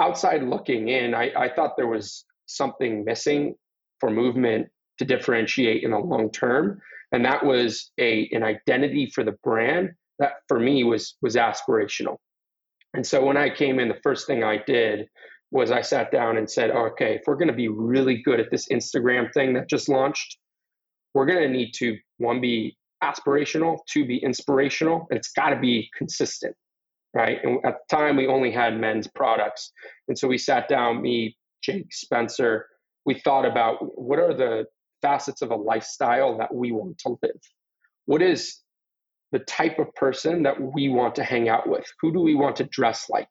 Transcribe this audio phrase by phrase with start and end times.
[0.00, 3.54] outside looking in, I, I thought there was something missing
[4.00, 6.80] for movement to differentiate in the long term.
[7.12, 12.16] And that was a an identity for the brand that for me was was aspirational.
[12.94, 15.08] And so when I came in, the first thing I did
[15.50, 18.50] was I sat down and said, okay, if we're going to be really good at
[18.50, 20.38] this Instagram thing that just launched,
[21.14, 25.58] we're going to need to one be aspirational, two be inspirational, and it's got to
[25.58, 26.54] be consistent,
[27.14, 27.38] right?
[27.42, 29.72] And at the time, we only had men's products,
[30.08, 32.66] and so we sat down, me, Jake, Spencer.
[33.04, 34.66] We thought about what are the
[35.02, 37.40] facets of a lifestyle that we want to live.
[38.06, 38.60] What is
[39.32, 41.86] the type of person that we want to hang out with?
[42.00, 43.28] Who do we want to dress like?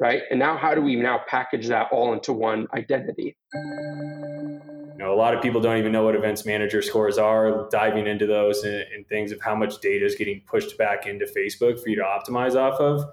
[0.00, 0.22] Right.
[0.30, 3.36] And now, how do we now package that all into one identity?
[3.52, 8.06] You know, a lot of people don't even know what events manager scores are, diving
[8.06, 11.82] into those and, and things of how much data is getting pushed back into Facebook
[11.82, 13.04] for you to optimize off of.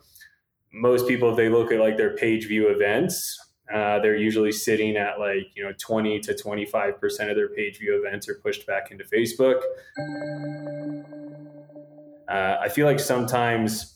[0.71, 3.39] Most people, if they look at like their page view events,
[3.73, 7.79] uh, they're usually sitting at like you know 20 to 25 percent of their page
[7.79, 9.61] view events are pushed back into Facebook.
[12.29, 13.94] Uh, I feel like sometimes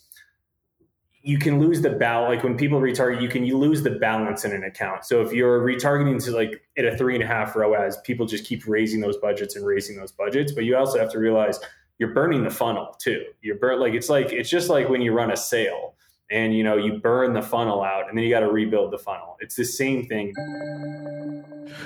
[1.22, 2.36] you can lose the balance.
[2.36, 5.06] Like when people retarget, you can you lose the balance in an account.
[5.06, 8.46] So if you're retargeting to like at a three and a half ROAS, people just
[8.46, 10.52] keep raising those budgets and raising those budgets.
[10.52, 11.60] But you also have to realize
[11.98, 13.26] you're burning the funnel too.
[13.42, 15.96] You're burn like it's like it's just like when you run a sale
[16.32, 19.00] and you know you burn the funnel out and then you got to rebuild the
[19.00, 19.38] funnel.
[19.42, 20.34] It's the same thing.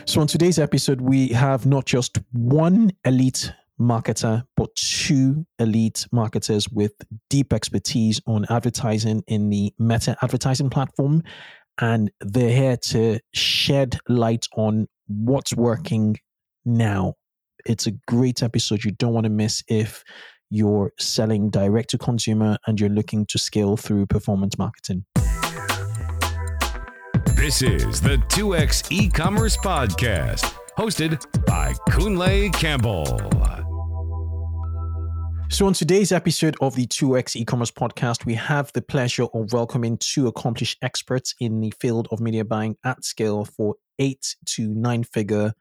[0.05, 6.69] So on today's episode, we have not just one elite marketer, but two elite marketers
[6.69, 6.93] with
[7.29, 11.23] deep expertise on advertising in the meta advertising platform.
[11.79, 16.17] And they're here to shed light on what's working
[16.65, 17.15] now.
[17.65, 20.03] It's a great episode you don't want to miss if
[20.49, 25.05] you're selling direct to consumer and you're looking to scale through performance marketing.
[27.35, 33.05] This is the 2x e commerce podcast, hosted by Kunle Campbell.
[35.49, 39.97] So, on today's episode of the 2x e-commerce podcast, we have the pleasure of welcoming
[39.97, 45.03] two accomplished experts in the field of media buying at scale for eight to nine
[45.03, 45.53] figure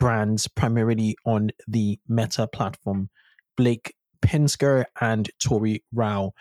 [0.00, 3.08] brands, primarily on the Meta platform.
[3.56, 6.34] Blake Pinsker and Torii Rowe.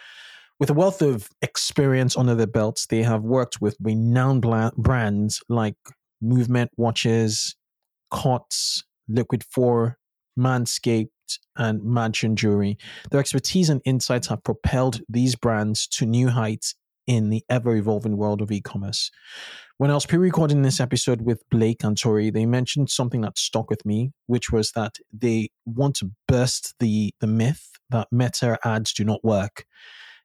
[0.60, 4.46] With a wealth of experience under their belts, they have worked with renowned
[4.78, 5.76] brands like
[6.22, 7.56] Movement Watches,
[8.16, 9.94] Cuts, Liquid IV,
[10.40, 11.10] Manscaped,
[11.58, 12.78] and MANSSION Jewelry.
[13.12, 16.76] Their expertise and insights have propelled these brands to new heights
[17.08, 19.12] in the ever evolving world of e commerce.
[19.78, 23.38] When I was pre recording this episode with Blake and Torii, they mentioned something that
[23.38, 28.58] stuck with me, which was that they want to burst the, the myth that meta
[28.64, 29.66] ads do not work.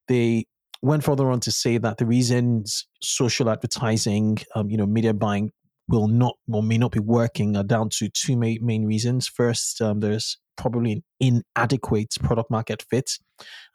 [0.06, 0.46] They
[0.82, 5.50] went further on to say that the reasons social advertising, um, you know, media buying
[5.90, 9.26] will not or may not be working are down to two main, main reasons.
[9.26, 13.10] First, um, there's probably an inadequate product market fit.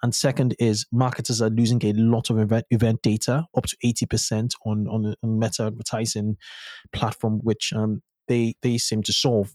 [0.02, 4.52] And second is marketers are losing a lot of event, event data, up to 80%
[4.66, 6.38] on, on, on meta advertising
[6.94, 9.53] platform, which um, they, they seem to solve.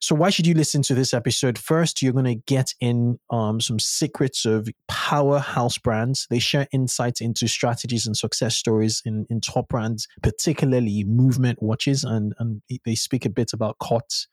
[0.00, 1.58] So why should you listen to this episode?
[1.58, 6.26] First, you're going to get in um, some secrets of powerhouse brands.
[6.30, 12.04] They share insights into strategies and success stories in, in top brands, particularly movement watches,
[12.04, 14.28] and, and they speak a bit about Cuts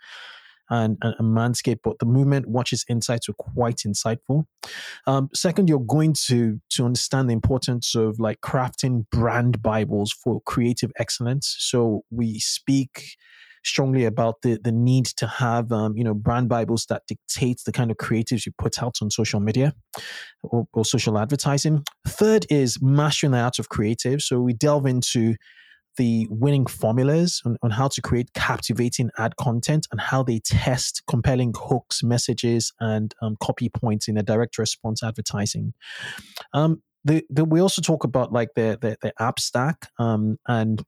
[0.72, 4.46] and, and, Manscaped, but the movement watches insights were quite insightful.
[5.06, 10.42] Um, second, you're going to to understand the importance of like crafting brand bibles for
[10.46, 11.56] creative excellence.
[11.60, 13.18] So we speak
[13.64, 17.72] strongly about the the need to have um, you know brand bibles that dictate the
[17.72, 19.74] kind of creatives you put out on social media
[20.44, 21.84] or, or social advertising.
[22.08, 24.22] Third is mastering the art of creative.
[24.22, 25.36] So we delve into
[25.98, 31.04] the winning formulas on, on, how to create captivating ad content and how they test
[31.06, 35.74] compelling hooks, messages, and um, copy points in a direct response advertising.
[36.54, 40.82] Um, the, the, we also talk about like the the, the app stack um, and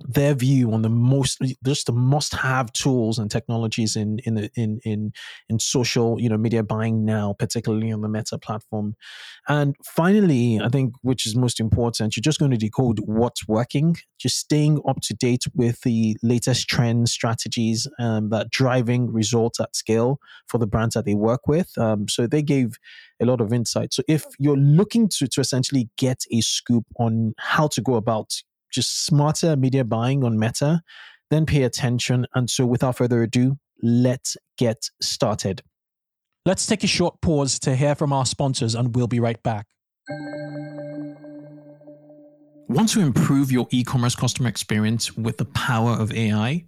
[0.00, 4.80] their view on the most just the must have tools and technologies in in in
[4.84, 5.12] in
[5.48, 8.94] in social you know media buying now particularly on the meta platform.
[9.48, 13.96] And finally i think which is most important you're just going to decode what's working.
[14.18, 19.74] Just staying up to date with the latest trends strategies um, that driving results at
[19.76, 20.18] scale
[20.48, 21.76] for the brands that they work with.
[21.78, 22.76] Um, so they gave
[23.20, 23.94] a lot of insight.
[23.94, 28.42] So if you're looking to to essentially get a scoop on how to go about
[28.72, 30.82] just smarter media buying on Meta,
[31.30, 32.26] then pay attention.
[32.34, 35.62] And so, without further ado, let's get started.
[36.44, 39.66] Let's take a short pause to hear from our sponsors, and we'll be right back.
[42.68, 46.64] Want to improve your e commerce customer experience with the power of AI?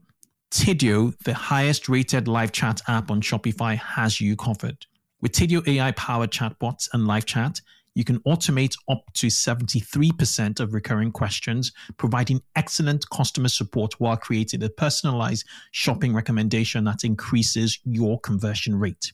[0.51, 4.87] Tidio, the highest rated live chat app on Shopify, has you covered.
[5.21, 7.61] With Tidio AI powered chatbots and live chat,
[7.99, 14.63] you can automate up to 73% of recurring questions, providing excellent customer support while creating
[14.63, 19.13] a personalized shopping recommendation that increases your conversion rate.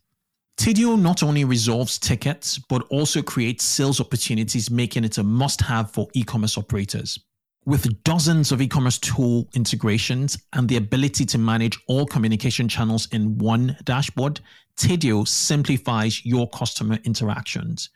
[0.58, 5.90] Tidio not only resolves tickets, but also creates sales opportunities, making it a must have
[5.90, 7.18] for e commerce operators.
[7.64, 13.08] With dozens of e commerce tool integrations and the ability to manage all communication channels
[13.12, 14.40] in one dashboard,
[14.76, 17.88] Tidio simplifies your customer interactions.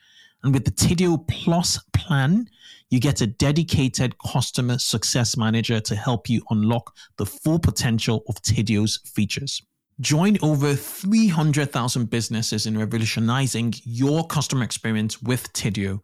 [0.42, 2.48] And with the Tidio Plus plan,
[2.90, 8.40] you get a dedicated customer success manager to help you unlock the full potential of
[8.42, 9.62] Tidio's features.
[10.00, 16.00] Join over 300,000 businesses in revolutionizing your customer experience with Tidio.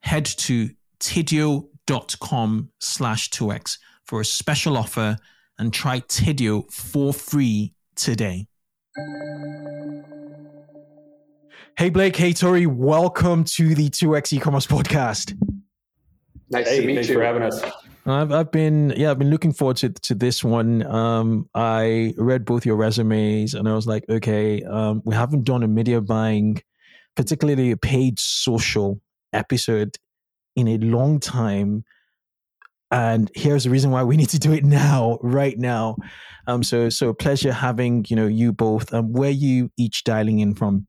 [0.00, 5.18] Head to tidio.com slash 2x for a special offer
[5.58, 8.46] and try Tidio for free today.
[11.78, 12.16] Hey, Blake.
[12.16, 12.66] Hey, Torii.
[12.66, 15.40] Welcome to the 2x e-commerce podcast.
[16.50, 16.94] Nice hey, to meet you.
[16.96, 17.14] thanks you.
[17.14, 17.62] for having us.
[18.04, 20.84] I've, I've been yeah I've been looking forward to to this one.
[20.84, 25.62] Um, I read both your resumes and I was like, okay, um, we haven't done
[25.62, 26.60] a media buying,
[27.14, 29.00] particularly a paid social
[29.32, 29.98] episode
[30.56, 31.84] in a long time.
[32.90, 35.94] And here's the reason why we need to do it now, right now.
[36.48, 38.92] Um, so so a pleasure having you know you both.
[38.92, 40.88] Um, where you each dialing in from?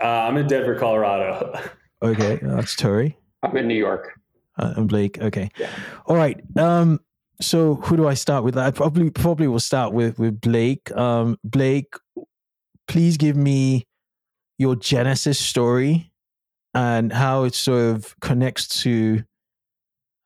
[0.00, 1.58] Uh, I'm in Denver, Colorado.
[2.00, 3.18] Okay, that's Torii.
[3.42, 4.12] I'm in New York.
[4.56, 5.20] Uh, and Blake.
[5.20, 5.50] Okay.
[5.58, 5.68] Yeah.
[6.06, 6.40] All right.
[6.56, 7.00] Um,
[7.40, 8.56] so who do I start with?
[8.56, 10.96] I probably probably will start with with Blake.
[10.96, 11.92] Um, Blake,
[12.86, 13.88] please give me
[14.58, 16.12] your genesis story
[16.72, 19.24] and how it sort of connects to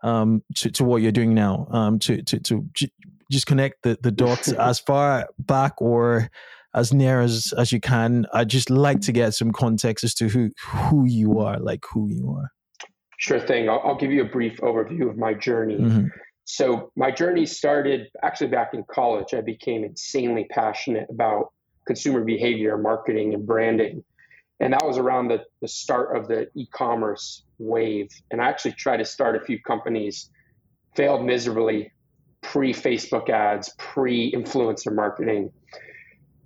[0.02, 1.68] um to, to what you're doing now.
[1.70, 2.92] Um, to to to j-
[3.30, 6.28] just connect the the dots as far back or
[6.74, 8.26] as near as as you can.
[8.32, 12.08] I'd just like to get some context as to who who you are, like who
[12.08, 12.50] you are.
[13.18, 13.68] Sure thing.
[13.68, 15.78] I'll, I'll give you a brief overview of my journey.
[15.78, 16.10] Mhm.
[16.44, 19.32] So, my journey started actually back in college.
[19.32, 21.52] I became insanely passionate about
[21.86, 24.02] consumer behavior, marketing, and branding.
[24.60, 28.08] And that was around the, the start of the e commerce wave.
[28.30, 30.30] And I actually tried to start a few companies,
[30.94, 31.92] failed miserably
[32.42, 35.52] pre Facebook ads, pre influencer marketing.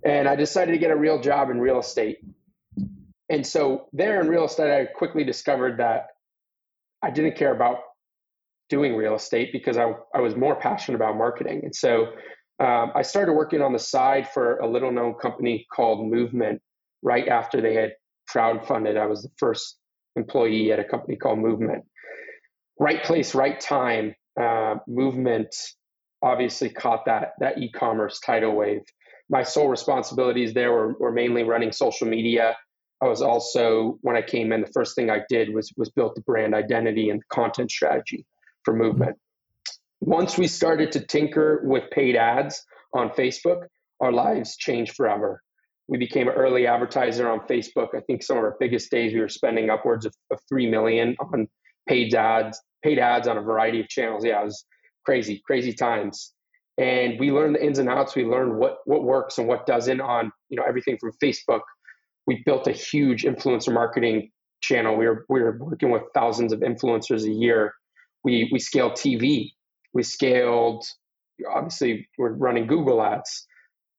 [0.06, 2.18] And I decided to get a real job in real estate.
[3.28, 6.06] And so, there in real estate, I quickly discovered that
[7.02, 7.78] I didn't care about
[8.68, 11.60] doing real estate because I, I was more passionate about marketing.
[11.64, 12.06] And so
[12.58, 16.60] um, I started working on the side for a little known company called Movement
[17.02, 17.92] right after they had
[18.32, 18.96] crowdfunded.
[18.96, 19.76] I was the first
[20.16, 21.84] employee at a company called Movement.
[22.78, 24.14] Right place, right time.
[24.40, 25.54] Uh, movement
[26.22, 28.82] obviously caught that that e-commerce tidal wave.
[29.28, 32.56] My sole responsibilities there were, were mainly running social media.
[33.02, 36.14] I was also when I came in, the first thing I did was was built
[36.14, 38.24] the brand identity and content strategy
[38.64, 39.16] for Movement.
[40.00, 42.64] Once we started to tinker with paid ads
[42.94, 43.66] on Facebook,
[44.00, 45.42] our lives changed forever.
[45.88, 47.88] We became an early advertiser on Facebook.
[47.94, 51.16] I think some of our biggest days we were spending upwards of, of three million
[51.20, 51.48] on
[51.88, 54.24] paid ads, paid ads on a variety of channels.
[54.24, 54.64] Yeah, it was
[55.04, 56.32] crazy, crazy times.
[56.78, 58.14] And we learned the ins and outs.
[58.14, 61.60] We learned what what works and what doesn't on you know everything from Facebook.
[62.26, 64.30] We built a huge influencer marketing
[64.60, 64.96] channel.
[64.96, 67.72] We were we were working with thousands of influencers a year.
[68.24, 69.50] We we scaled TV.
[69.94, 70.84] We scaled.
[71.50, 73.46] Obviously, we're running Google ads.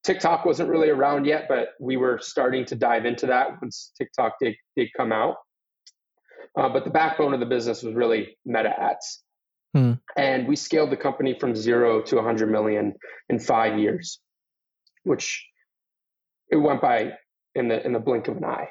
[0.03, 4.35] TikTok wasn't really around yet, but we were starting to dive into that once TikTok
[4.39, 5.35] did did come out.
[6.57, 9.23] Uh, but the backbone of the business was really Meta ads,
[9.73, 9.93] Hmm.
[10.15, 12.93] and we scaled the company from zero to 100 million
[13.29, 14.19] in five years,
[15.03, 15.45] which
[16.49, 17.11] it went by
[17.55, 18.69] in the in the blink of an eye.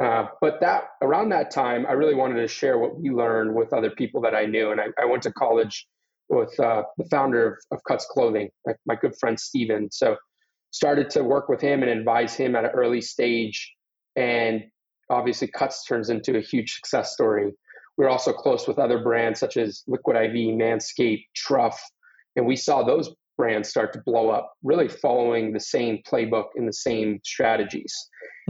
[0.00, 3.72] Uh, but that around that time, I really wanted to share what we learned with
[3.72, 5.86] other people that I knew, and I, I went to college
[6.28, 9.90] with uh, the founder of, of Cuts Clothing, my, my good friend Steven.
[9.92, 10.16] So
[10.70, 13.72] started to work with him and advise him at an early stage,
[14.16, 14.64] and
[15.10, 17.52] obviously Cuts turns into a huge success story.
[18.02, 21.80] We're also close with other brands such as Liquid IV, Manscaped, Truff,
[22.34, 26.66] and we saw those brands start to blow up, really following the same playbook and
[26.66, 27.94] the same strategies.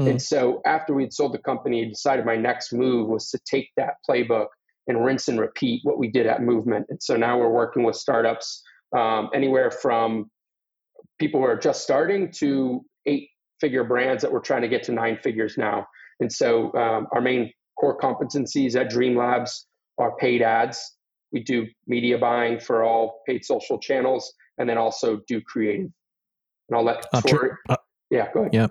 [0.01, 0.13] Mm.
[0.13, 3.69] And so after we'd sold the company, I decided my next move was to take
[3.77, 4.47] that playbook
[4.87, 6.87] and rinse and repeat what we did at Movement.
[6.89, 8.63] And so now we're working with startups
[8.97, 10.31] um, anywhere from
[11.21, 13.29] people who are just starting to eight
[13.61, 15.87] figure brands that we're trying to get to nine figures now.
[16.21, 19.67] And so um, our main core competencies at Dream Labs
[19.99, 20.97] are paid ads.
[21.33, 25.91] We do media buying for all paid social channels, and then also do creative.
[26.69, 27.53] And I'll let uh, Torii.
[27.69, 27.77] Uh,
[28.11, 28.55] yeah, go ahead.
[28.55, 28.67] Yeah,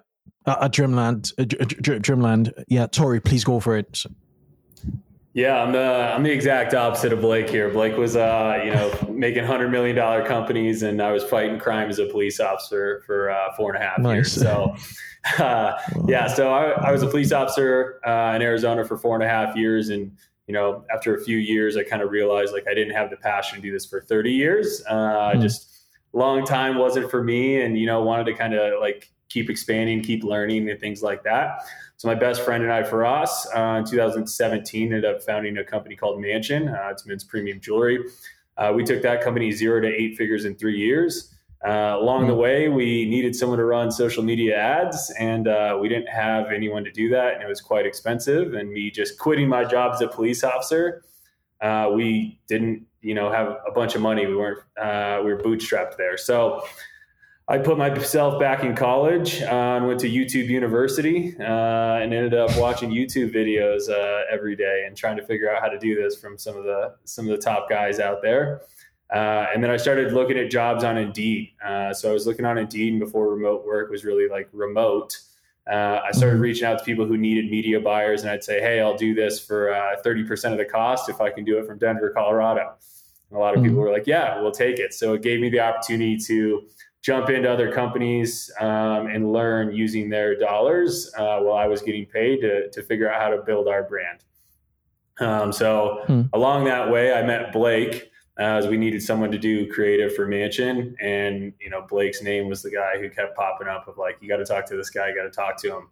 [0.46, 2.53] uh, at Dreamland, uh, Dreamland.
[2.67, 4.03] Yeah, Torii, please go for it.
[5.33, 5.79] Yeah, I'm the
[6.13, 7.69] I'm the exact opposite of Blake here.
[7.69, 11.89] Blake was uh, you know making hundred million dollar companies, and I was fighting crime
[11.89, 14.13] as a police officer for uh, four and a half nice.
[14.13, 14.33] years.
[14.33, 14.75] So,
[15.39, 19.23] uh, yeah, so I, I, was a police officer uh, in Arizona for four and
[19.23, 20.11] a half years, and
[20.47, 23.17] you know after a few years, I kind of realized like I didn't have the
[23.17, 24.83] passion to do this for thirty years.
[24.91, 25.41] Mm.
[25.41, 29.50] Just long time wasn't for me, and you know wanted to kind of like keep
[29.50, 31.61] expanding, keep learning, and things like that.
[32.01, 35.63] So my best friend and I, for us, uh, in 2017, ended up founding a
[35.63, 36.67] company called MANSSION.
[36.67, 38.03] Uh, it's men's premium jewelry.
[38.58, 41.36] Uh, we took that company zero to eight figures in three years.
[41.63, 42.39] Uh, along the hmm.
[42.39, 46.84] way, we needed someone to run social media ads, and uh, we didn't have anyone
[46.84, 48.55] to do that, and it was quite expensive.
[48.55, 51.03] And me just quitting my job as a police officer,
[51.62, 54.25] uh, we didn't, you know, have a bunch of money.
[54.25, 56.17] We weren't, we were bootstrapped there.
[56.17, 56.63] So
[57.51, 62.34] I put myself back in college uh, and went to YouTube University uh, and ended
[62.34, 66.01] up watching YouTube videos uh, every day and trying to figure out how to do
[66.01, 68.62] this from some of the some of the top guys out there.
[69.13, 71.51] Uh, and then I started looking at jobs on Indeed.
[71.62, 75.20] Uh, so I was looking on Indeed before remote work was really like remote.
[75.70, 76.43] Uh, I started mm-hmm.
[76.43, 79.41] reaching out to people who needed media buyers, and I'd say, "Hey, I'll do this
[79.41, 82.75] for thirty percent of the cost if I can do it from Denver, Colorado."
[83.29, 83.72] And a lot of mm-hmm.
[83.72, 86.63] people were like, "Yeah, we'll take it." So it gave me the opportunity to
[87.01, 92.05] jump into other companies um, and learn using their dollars uh, while I was getting
[92.05, 94.24] paid to, to figure out how to build our brand.
[95.20, 96.22] Um, so hmm.
[96.34, 100.25] along that way, I met Blake uh, as we needed someone to do creative for
[100.25, 104.17] MANSSION, and you know Blake's name was the guy who kept popping up of like,
[104.22, 105.89] you got to talk to this guy, you got to talk to him.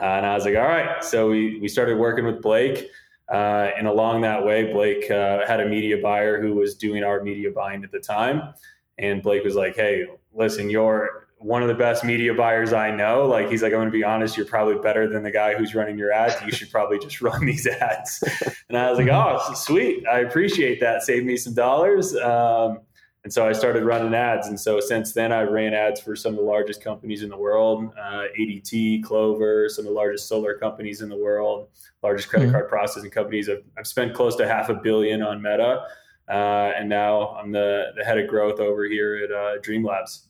[0.00, 1.02] Uh, and I was like, all right.
[1.02, 2.88] So we we started working with Blake.
[3.30, 7.22] Uh, and along that way, Blake uh, had a media buyer who was doing our
[7.22, 8.54] media buying at the time.
[8.98, 13.26] And Blake was like, hey, listen, you're one of the best media buyers I know.
[13.26, 15.74] Like, he's like, I'm going to be honest, you're probably better than the guy who's
[15.74, 16.34] running your ads.
[16.44, 18.22] You should probably just run these ads.
[18.68, 20.06] And I was like, oh, sweet.
[20.06, 21.02] I appreciate that.
[21.02, 22.16] Save me some dollars.
[22.16, 22.80] Um,
[23.24, 24.46] and so I started running ads.
[24.46, 27.36] And so since then, I ran ads for some of the largest companies in the
[27.36, 31.68] world uh, ADT, Clover, some of the largest solar companies in the world,
[32.02, 32.54] largest credit mm-hmm.
[32.54, 33.48] card processing companies.
[33.48, 35.82] I've, I've spent close to half a billion on Meta.
[36.28, 40.28] Uh, and now I'm the, the head of growth over here at uh, Dream Labs.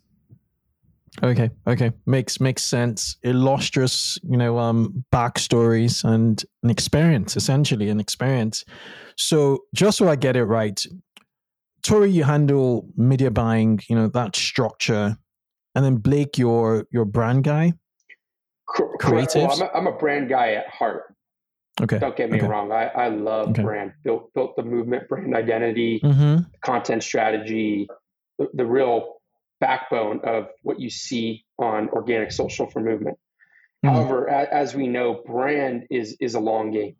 [1.23, 3.17] Okay, okay, makes makes sense.
[3.23, 8.65] Illustrious, you know, um, backstories and an experience, essentially an experience.
[9.17, 10.81] So, just so I get it right,
[11.83, 15.17] Torii, you handle media buying, you know, that structure,
[15.75, 17.73] and then Blake, your your brand guy,
[18.67, 19.49] creative.
[19.49, 21.15] Well, I'm, I'm, a brand guy at heart.
[21.81, 21.99] Okay.
[21.99, 22.47] Don't get me okay.
[22.47, 22.73] wrong.
[22.73, 23.63] I, I love okay.
[23.63, 26.43] brand, built, built the movement, brand identity, mm-hmm.
[26.65, 27.89] content strategy,
[28.39, 29.21] the, the, real
[29.61, 33.19] backbone of what you see on organic social for movement.
[33.85, 33.95] Mm-hmm.
[33.95, 36.97] However, as, as we know, brand is, is a long game.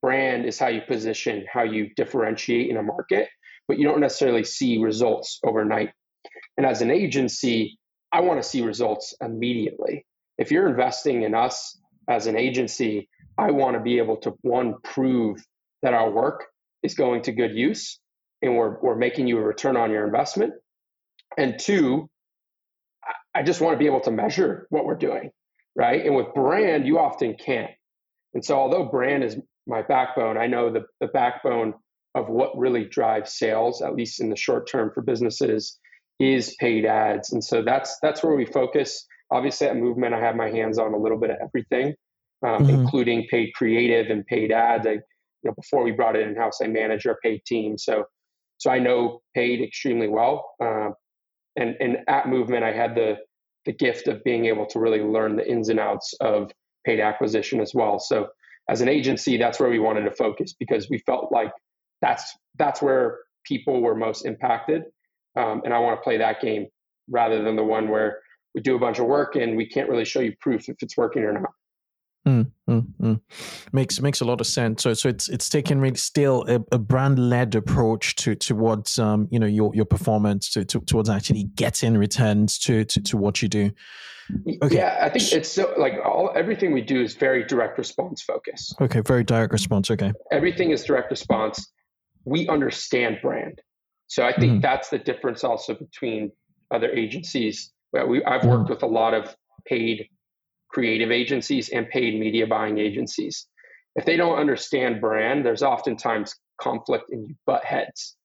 [0.00, 3.28] Brand is how you position, how you differentiate in a market,
[3.66, 5.90] but you don't necessarily see results overnight.
[6.56, 7.78] And as an agency,
[8.12, 10.06] I want to see results immediately.
[10.38, 14.74] If you're investing in us as an agency, I want to be able to one
[14.82, 15.42] prove
[15.82, 16.46] that our work
[16.82, 18.00] is going to good use
[18.42, 20.54] and we're, we're making you a return on your investment.
[21.36, 22.08] And two,
[23.34, 25.30] I just want to be able to measure what we're doing,
[25.76, 26.04] right?
[26.04, 27.70] And with brand, you often can't.
[28.34, 31.74] And so, although brand is my backbone, I know the, the backbone
[32.14, 35.78] of what really drives sales, at least in the short term for businesses,
[36.18, 37.32] is paid ads.
[37.32, 39.06] And so that's that's where we focus.
[39.30, 41.94] Obviously, at Movement, I have my hands on a little bit of everything
[42.46, 42.70] um, mm-hmm.
[42.70, 44.86] including paid creative and paid ads.
[44.86, 45.00] I, you
[45.44, 48.04] know, before we brought it in house, I manage our paid team, so
[48.58, 50.50] so I know paid extremely well.
[50.62, 50.90] Uh,
[51.56, 53.16] and and at Movement, I had the
[53.66, 56.50] the gift of being able to really learn the ins and outs of
[56.86, 57.98] paid acquisition as well.
[57.98, 58.28] So
[58.70, 61.52] as an agency, that's where we wanted to focus because we felt like
[62.00, 64.82] that's that's where people were most impacted,
[65.36, 66.66] um, and I want to play that game
[67.10, 68.18] rather than the one where
[68.54, 70.96] we do a bunch of work and we can't really show you proof if it's
[70.96, 71.50] working or not.
[72.28, 73.20] Mm, mm, mm.
[73.72, 74.82] Makes makes a lot of sense.
[74.82, 79.28] So so it's it's taking really still a, a brand led approach to towards um
[79.30, 83.40] you know your your performance to, to towards actually getting returns to, to to what
[83.40, 83.70] you do.
[84.62, 84.76] Okay.
[84.76, 88.74] Yeah, I think it's so like all everything we do is very direct response focus.
[88.78, 89.90] Okay, very direct response.
[89.90, 91.72] Okay, everything is direct response.
[92.26, 93.62] We understand brand,
[94.06, 96.30] so I think mm that's the difference also between
[96.70, 97.72] other agencies.
[97.94, 100.08] We I've worked mm with a lot of paid
[100.68, 103.46] creative agencies and paid media buying agencies.
[103.94, 108.16] If they don't understand brand, there's oftentimes conflict and you butt heads.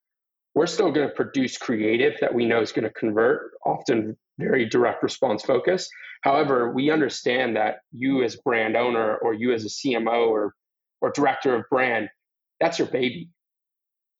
[0.56, 4.68] We're still going to produce creative that we know is going to convert, often very
[4.68, 5.90] direct response focus.
[6.22, 10.54] However, we understand that you as brand owner or you as a CMO or
[11.04, 12.10] or director of brand,
[12.62, 13.30] that's your baby.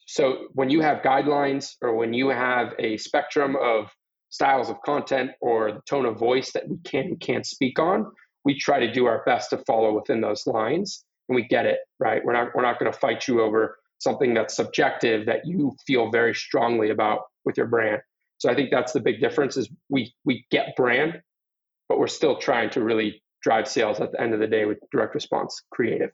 [0.06, 3.90] So when you have guidelines or when you have a spectrum of
[4.34, 8.12] styles of content or the tone of voice that we can and can't speak on,
[8.44, 11.78] we try to do our best to follow within those lines and we get it,
[12.00, 12.26] right?
[12.26, 16.10] We're not we're not going to fight you over something that's subjective that you feel
[16.10, 18.02] very strongly about with your brand.
[18.40, 21.22] So I think that's the big difference is we we get brand,
[21.88, 24.80] but we're still trying to really drive sales at the end of the day with
[24.92, 26.10] direct response creative.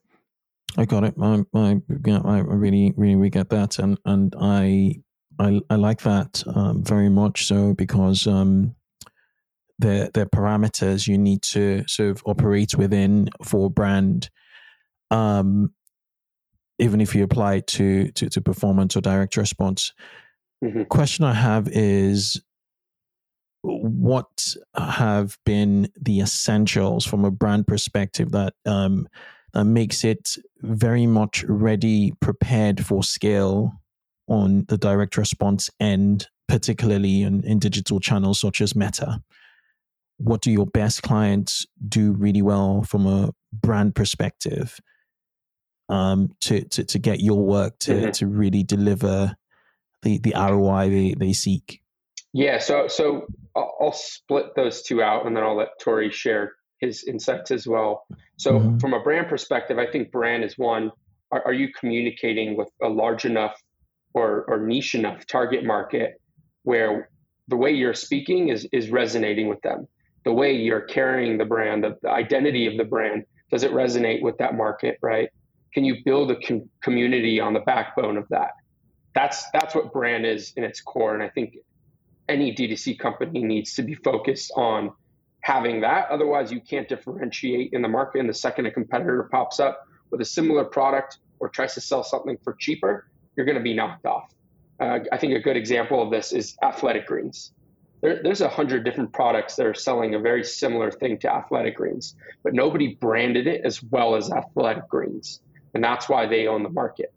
[0.78, 1.16] I got it.
[1.18, 5.02] I, I, I really, really, get that, and and I,
[5.40, 8.76] I, I like that um, very much so because um,
[9.80, 14.30] the the parameters you need to sort of operate within for brand,
[15.10, 15.74] um,
[16.78, 19.94] even if you apply it to to, to performance or direct response.
[20.64, 20.84] Mm-hmm.
[20.84, 22.42] Question I have is
[23.62, 29.08] what have been the essentials from a brand perspective that um,
[29.54, 33.74] that makes it very much ready, prepared for scale
[34.30, 39.22] on the direct response end, particularly in, in digital channels such as Meta?
[40.18, 44.80] What do your best clients do really well from a brand perspective
[45.88, 48.12] um, to, to, to get your work to, mm-hmm.
[48.12, 49.36] to really deliver
[50.04, 51.82] the, the ROI they, they seek?
[52.32, 57.04] Yeah, so so I'll, split those two out, and then I'll let Torii share his
[57.06, 58.06] insights as well.
[58.38, 58.78] So, mm-hmm.
[58.78, 60.92] from a brand perspective, I think brand is one.
[61.32, 63.60] Are, are, you communicating with a large enough
[64.14, 66.22] or, or niche enough target market
[66.64, 67.10] where
[67.48, 69.88] the way you're speaking is is resonating with them?
[70.26, 74.22] The way you're carrying the brand, the, the identity of the brand, does it resonate
[74.22, 74.98] with that market?
[75.02, 75.30] Right?
[75.74, 78.52] Can you build a com- community on the backbone of that?
[79.16, 81.56] That's that's what brand is in its core, and I think
[82.30, 84.92] any D2C company needs to be focused on
[85.42, 86.10] having that.
[86.10, 88.20] Otherwise, you can't differentiate in the market.
[88.20, 92.04] And the second a competitor pops up with a similar product or tries to sell
[92.04, 94.34] something for cheaper, you're going to be knocked off.
[94.80, 97.52] Uh, I think a good example of this is athletic greens.
[98.02, 101.76] There, there's a hundred different products that are selling a very similar thing to athletic
[101.76, 105.42] greens, but nobody branded it as well as athletic greens.
[105.74, 107.14] And that's why they own the market.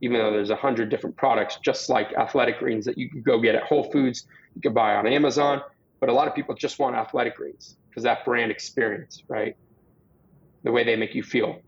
[0.00, 3.38] Even though there's a hundred different products, just like athletic greens that you could go
[3.40, 5.60] get at Whole Foods, you could buy on Amazon,
[6.00, 9.54] but a lot of people just want athletic greens because that brand experience, right?
[10.64, 11.60] The way they make you feel.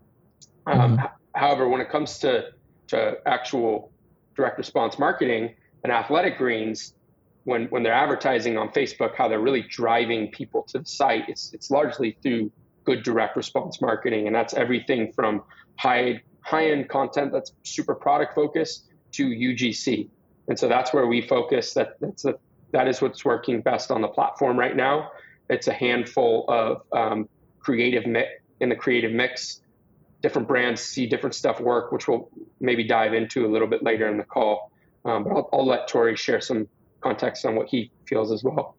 [0.65, 1.05] Um, mm-hmm.
[1.33, 2.45] however, when it comes to
[2.87, 3.91] to actual
[4.35, 6.93] direct response marketing and athletic greens,
[7.45, 11.53] when when they're advertising on Facebook, how they're really driving people to the site, it's
[11.53, 12.51] it's largely through
[12.83, 15.43] good direct response marketing, and that's everything from
[15.77, 20.09] high high end content that's super product focused to UGC,
[20.47, 21.73] and so that's where we focus.
[21.73, 22.35] That that's a
[22.71, 25.11] that is what's working best on the platform right now.
[25.49, 29.61] It's a handful of um, creative mix in the creative mix.
[30.25, 34.07] Different brands see different stuff work, which we'll maybe dive into a little bit later
[34.07, 34.71] in the call.
[35.05, 36.67] Um, but I'll, I'll let Torii share some
[36.99, 38.75] context on what he feels as well.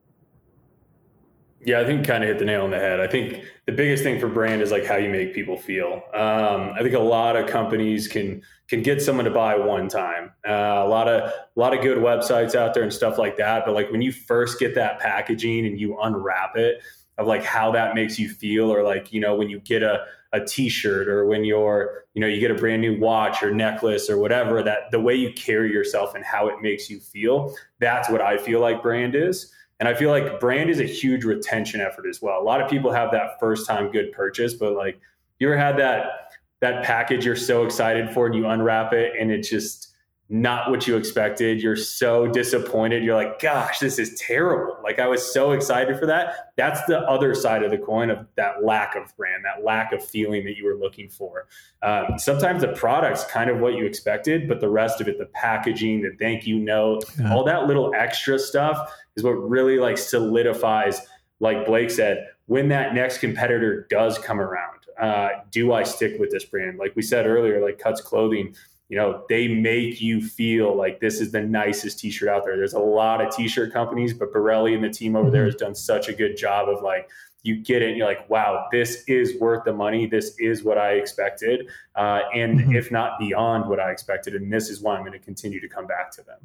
[1.64, 2.98] Yeah, I think kind of hit the nail on the head.
[3.00, 6.02] I think the biggest thing for brand is like how you make people feel.
[6.12, 10.32] Um, I think a lot of companies can can get someone to buy one time.
[10.46, 13.64] Uh, a lot of a lot of good websites out there and stuff like that.
[13.64, 16.82] But like when you first get that packaging and you unwrap it,
[17.18, 20.04] of like how that makes you feel, or like you know when you get a
[20.32, 24.10] a t-shirt or when you're you know you get a brand new watch or necklace
[24.10, 28.10] or whatever that the way you carry yourself and how it makes you feel that's
[28.10, 31.80] what i feel like brand is and I feel like brand is a huge retention
[31.80, 32.40] effort as well.
[32.40, 34.98] A lot of people have that first time good purchase, but like
[35.38, 39.30] you ever had that that package you're so excited for and you unwrap it and
[39.30, 39.85] it's just
[40.28, 41.62] not what you expected.
[41.62, 43.04] You're so disappointed.
[43.04, 44.76] You're like, gosh, this is terrible.
[44.82, 46.52] Like I was so excited for that.
[46.56, 50.04] That's the other side of the coin of that lack of brand, that lack of
[50.04, 51.46] feeling that you were looking for.
[51.82, 55.26] Um, sometimes the product's kind of what you expected, but the rest of it, the
[55.26, 57.32] packaging, the thank you note, yeah.
[57.32, 61.00] all that little extra stuff is what really like solidifies,
[61.38, 64.72] like Blake said, when that next competitor does come around.
[65.00, 66.78] Uh, do I stick with this brand?
[66.78, 68.56] Like we said earlier, like Cuts Clothing,
[68.88, 72.56] you know, they make you feel like this is the nicest t-shirt out there.
[72.56, 75.46] There's a lot of t-shirt companies, but Borelli and the team over there mm-hmm.
[75.46, 77.08] has done such a good job of like,
[77.42, 80.06] you get it and you're like, wow, this is worth the money.
[80.06, 81.68] This is what I expected.
[81.94, 82.74] Uh, and mm-hmm.
[82.74, 84.34] if not beyond what I expected.
[84.34, 86.38] And this is why I'm going to continue to come back to them.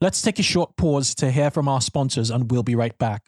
[0.00, 3.22] Let's take a short pause to hear from our sponsors, and we'll be right back.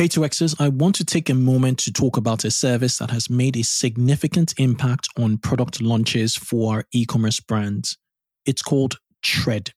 [0.00, 3.28] Hey 2Xers, I want to take a moment to talk about a service that has
[3.28, 7.98] made a significant impact on product launches for our e commerce brands.
[8.46, 9.72] It's called Treyd.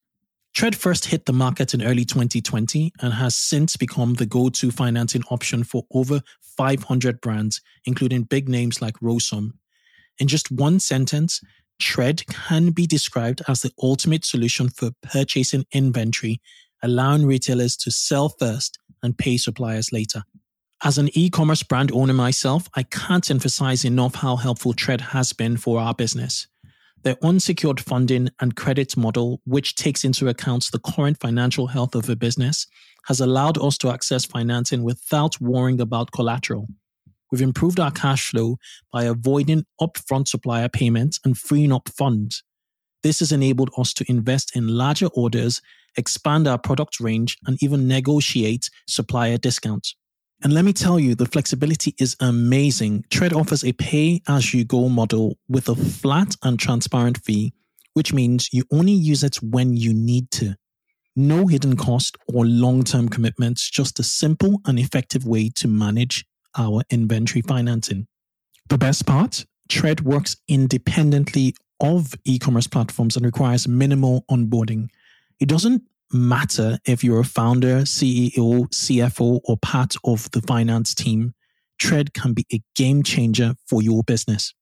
[0.55, 4.71] Treyd first hit the market in early 2020 and has since become the go to
[4.71, 6.21] financing option for over
[6.57, 9.51] 500 brands, including big names like Rosum.
[10.19, 11.41] In just one sentence,
[11.81, 16.39] Treyd can be described as the ultimate solution for purchasing inventory,
[16.81, 20.23] allowing retailers to sell first and pay suppliers later.
[20.83, 25.31] As an e commerce brand owner myself, I can't emphasize enough how helpful Treyd has
[25.31, 26.47] been for our business.
[27.03, 32.09] Their unsecured funding and credit model, which takes into account the current financial health of
[32.09, 32.65] a business,
[33.07, 36.67] has allowed us to access financing without worrying about collateral.
[37.31, 38.57] We've improved our cash flow
[38.91, 42.43] by avoiding upfront supplier payments and freeing up funds.
[43.03, 45.61] This has enabled us to invest in larger orders
[45.97, 49.95] expand our product range, and even negotiate supplier discounts.
[50.43, 53.05] And let me tell you, the flexibility is amazing.
[53.09, 57.53] Treyd offers a pay as you go model with a flat and transparent fee,
[57.93, 60.55] which means you only use it when you need to.
[61.15, 66.25] No hidden cost or long term commitments, just a simple and effective way to manage
[66.57, 68.07] our inventory financing.
[68.67, 74.89] The best part Treyd works independently of e commerce platforms and requires minimal onboarding.
[75.39, 81.33] It doesn't matter if you're a founder, CEO, CFO, or part of the finance team.
[81.81, 84.53] Treyd can be a game changer for your business.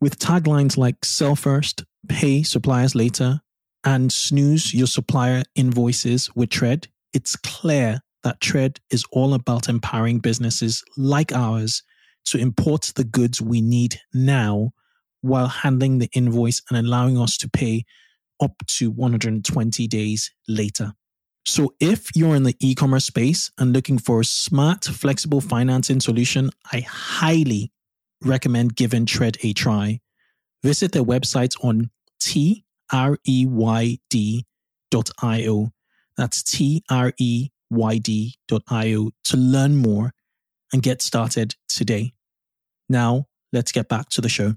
[0.00, 3.40] With taglines like sell first, pay suppliers later,
[3.84, 10.18] and snooze your supplier invoices with Treyd, it's clear that Treyd is all about empowering
[10.18, 11.82] businesses like ours
[12.26, 14.72] to import the goods we need now
[15.20, 17.84] while handling the invoice and allowing us to pay
[18.40, 20.92] up to 120 days later.
[21.44, 26.50] So if you're in the e-commerce space and looking for a smart, flexible financing solution,
[26.72, 27.72] I highly
[28.22, 30.00] recommend giving Treyd a try.
[30.62, 32.68] Visit their website on treyd.io.
[36.16, 37.50] That's treyd.io
[39.24, 40.12] to learn more
[40.72, 42.12] and get started today.
[42.88, 44.54] Now, let's get back to the show.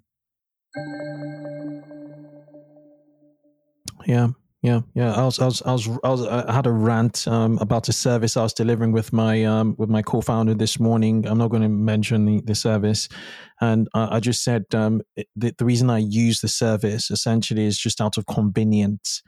[4.05, 4.29] Yeah,
[4.61, 5.13] yeah, yeah.
[5.13, 7.93] I was, I was, I was, I, was, I had a rant um, about a
[7.93, 11.27] service I was delivering with my um, with my co-founder this morning.
[11.27, 13.09] I'm not going to mention the, the service,
[13.59, 15.01] and I, I just said um,
[15.35, 19.23] the, the reason I use the service essentially is just out of convenience,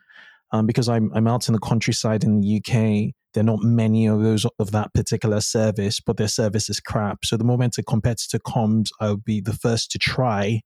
[0.52, 3.14] um, because I'm I'm out in the countryside in the UK.
[3.34, 7.26] There are not many of those of that particular service, but their service is crap.
[7.26, 10.62] So the moment a competitor comes, I'll be the first to try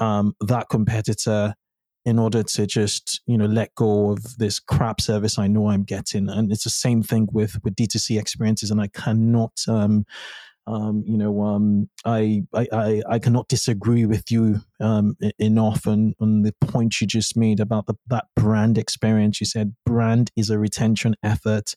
[0.00, 1.54] um, that competitor
[2.06, 5.84] in order to just you know let go of this crap service I know I'm
[5.84, 6.28] getting.
[6.28, 9.52] And it's the same thing with with D2C experiences, and I cannot.
[9.68, 10.04] Um,
[10.66, 16.42] um, you know, um, I, I, I cannot disagree with you um, enough on, on
[16.42, 19.40] the point you just made about the, that brand experience.
[19.40, 21.74] You said brand is a retention effort.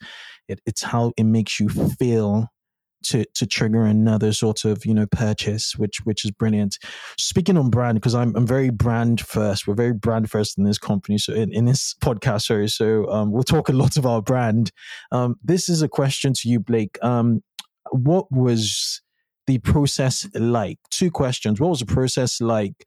[0.48, 2.50] It, it's how it makes you feel
[3.04, 6.78] to to trigger another sort of you know purchase, which which is brilliant.
[7.18, 9.68] Speaking on brand, because I'm I'm very brand first.
[9.68, 11.18] We're very brand first in this company.
[11.18, 12.68] So in, in this podcast, sorry.
[12.68, 14.72] So um, we'll talk a lot of our brand.
[15.12, 16.98] Um, this is a question to you, Blake.
[17.04, 17.44] Um,
[17.92, 19.02] what was
[19.48, 20.80] the process like?
[20.90, 21.60] Two questions.
[21.60, 22.86] What was the process like?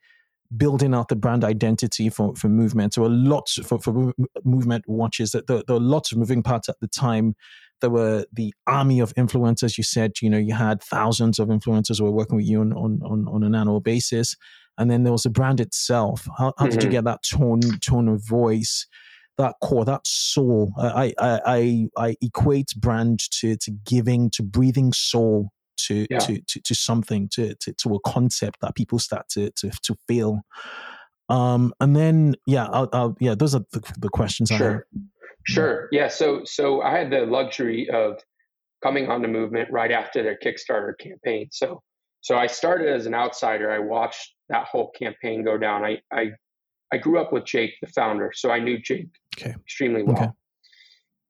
[0.57, 2.95] building out the brand identity for, for movement.
[2.95, 4.13] So a lot for, for
[4.45, 7.35] movement watches that there, there were lots of moving parts at the time
[7.81, 9.77] there were the army of influencers.
[9.77, 12.73] You said, you know, you had thousands of influencers who were working with you on,
[12.73, 14.37] on, on, on an annual basis.
[14.79, 16.29] And then there was the brand itself.
[16.37, 16.71] How, how mm-hmm.
[16.71, 16.91] did you mm-hmm.
[16.91, 18.87] get that tone, tone of voice,
[19.39, 20.73] that core, that soul?
[20.79, 26.19] I, I, I, I equate brand to, to giving, to breathing soul to, yeah.
[26.21, 29.97] to, to, to something, to, to, to a concept that people start to, to, to
[30.07, 30.41] feel.
[31.29, 34.87] Um, and then, yeah, I'll, I'll, yeah, those are the, the questions sure.
[35.47, 35.89] Sure.
[35.93, 36.09] Yeah.
[36.09, 38.19] So so I had the luxury of
[38.83, 41.49] coming on the movement right after their Kickstarter campaign.
[41.53, 41.83] So
[42.21, 43.71] so I started as an outsider.
[43.71, 45.85] I watched that whole campaign go down.
[45.85, 46.31] I I,
[46.93, 49.51] I grew up with Jake, the founder, so I knew Jake okay.
[49.53, 50.17] extremely well.
[50.17, 50.31] Okay.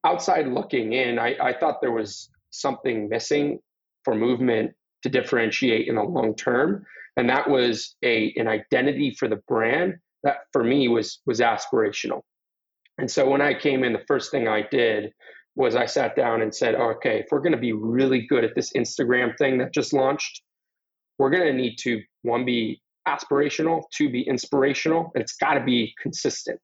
[0.05, 3.59] Outside looking in, I, I thought there was something missing
[4.05, 6.85] for movement to differentiate in the long term.
[7.17, 12.23] And that was a an identity for the brand that for me was was aspirational.
[12.99, 15.13] And so when I came in, the first thing I did
[15.55, 18.55] was I sat down and said, okay, if we're going to be really good at
[18.55, 20.43] this Instagram thing that just launched,
[21.19, 25.65] we're going to need to one be aspirational, two be inspirational, and it's got to
[25.65, 26.61] be consistent,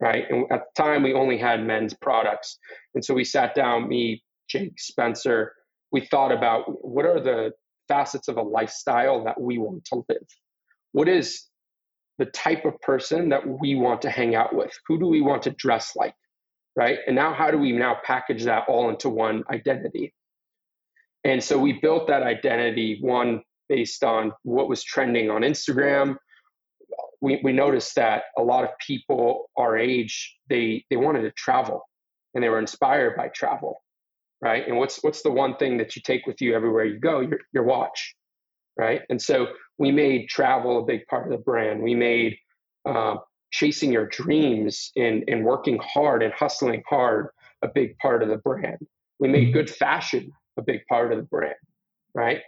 [0.00, 0.24] right?
[0.30, 2.58] And at the time, we only had men's products,
[2.94, 5.52] and so we sat down, me, Jake, Spencer,
[5.90, 7.52] we thought about what are the
[7.88, 10.26] facets of a lifestyle that we want to live?
[10.92, 11.47] What is
[12.18, 14.72] the type of person that we want to hang out with?
[14.86, 16.14] Who do we want to dress like?
[16.76, 16.98] Right.
[17.06, 20.14] And now, how do we now package that all into one identity?
[21.24, 26.16] And so we built that identity, one based on what was trending on Instagram.
[27.20, 31.82] We, we noticed that a lot of people our age, they, they wanted to travel
[32.34, 33.82] and they were inspired by travel
[34.40, 34.66] right?
[34.66, 37.20] And what's what's the one thing that you take with you everywhere you go?
[37.20, 38.14] Your your watch,
[38.76, 39.02] right?
[39.10, 41.82] And so we made travel a big part of the brand.
[41.82, 42.36] We made
[42.88, 43.16] uh,
[43.52, 47.28] chasing your dreams and and working hard and hustling hard
[47.62, 48.78] a big part of the brand.
[49.18, 49.52] We made mm-hmm.
[49.52, 51.54] good fashion a big part of the brand,
[52.14, 52.40] right?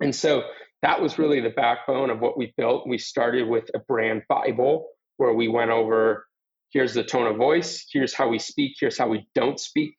[0.00, 0.42] And so
[0.82, 2.86] that was really the backbone of what we built.
[2.86, 6.26] We started with a brand Bible where we went over
[6.70, 9.96] here's the tone of voice, here's how we speak, here's how we don't speak,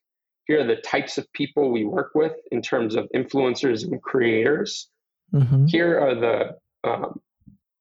[0.47, 4.89] here are the types of people we work with in terms of influencers and creators.
[5.33, 5.65] Mm-hmm.
[5.65, 7.19] Here are the um,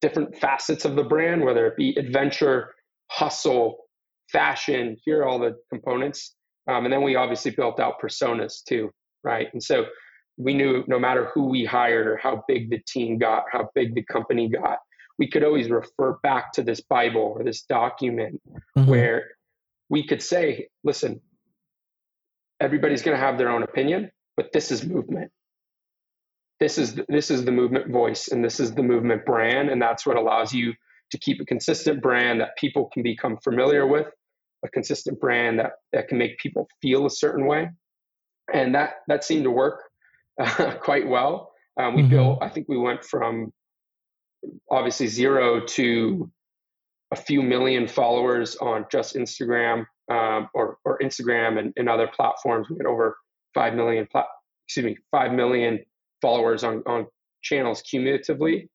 [0.00, 2.74] different facets of the brand, whether it be adventure,
[3.10, 3.86] hustle,
[4.30, 4.96] fashion.
[5.04, 6.34] Here are all the components.
[6.68, 8.90] Um, and then we obviously built out personas too,
[9.22, 9.48] right?
[9.52, 9.86] And so
[10.36, 13.94] we knew no matter who we hired or how big the team got, how big
[13.94, 14.78] the company got,
[15.18, 18.40] we could always refer back to this Bible or this document
[18.76, 18.90] mm-hmm.
[18.90, 19.30] where
[19.88, 21.20] we could say, listen,
[22.60, 25.30] everybody's going to have their own opinion, but this is movement.
[26.60, 30.06] This is this is the movement voice, and this is the movement brand, and that's
[30.06, 30.72] what allows you
[31.10, 34.06] to keep a consistent brand that people can become familiar with,
[34.64, 37.68] a consistent brand that that can make people feel a certain way,
[38.52, 39.82] and that that seemed to work
[40.40, 41.52] uh, quite well.
[41.78, 42.10] Um, we mm-hmm.
[42.10, 43.52] built, I think we went from
[44.70, 46.30] obviously zero to
[47.12, 52.68] a few million followers on just Instagram um, or, or Instagram and, and, other platforms.
[52.70, 53.16] We had over
[53.54, 54.24] 5 million, pla-
[54.66, 55.80] excuse me, 5 million
[56.20, 57.06] followers on, on
[57.42, 58.68] channels cumulatively.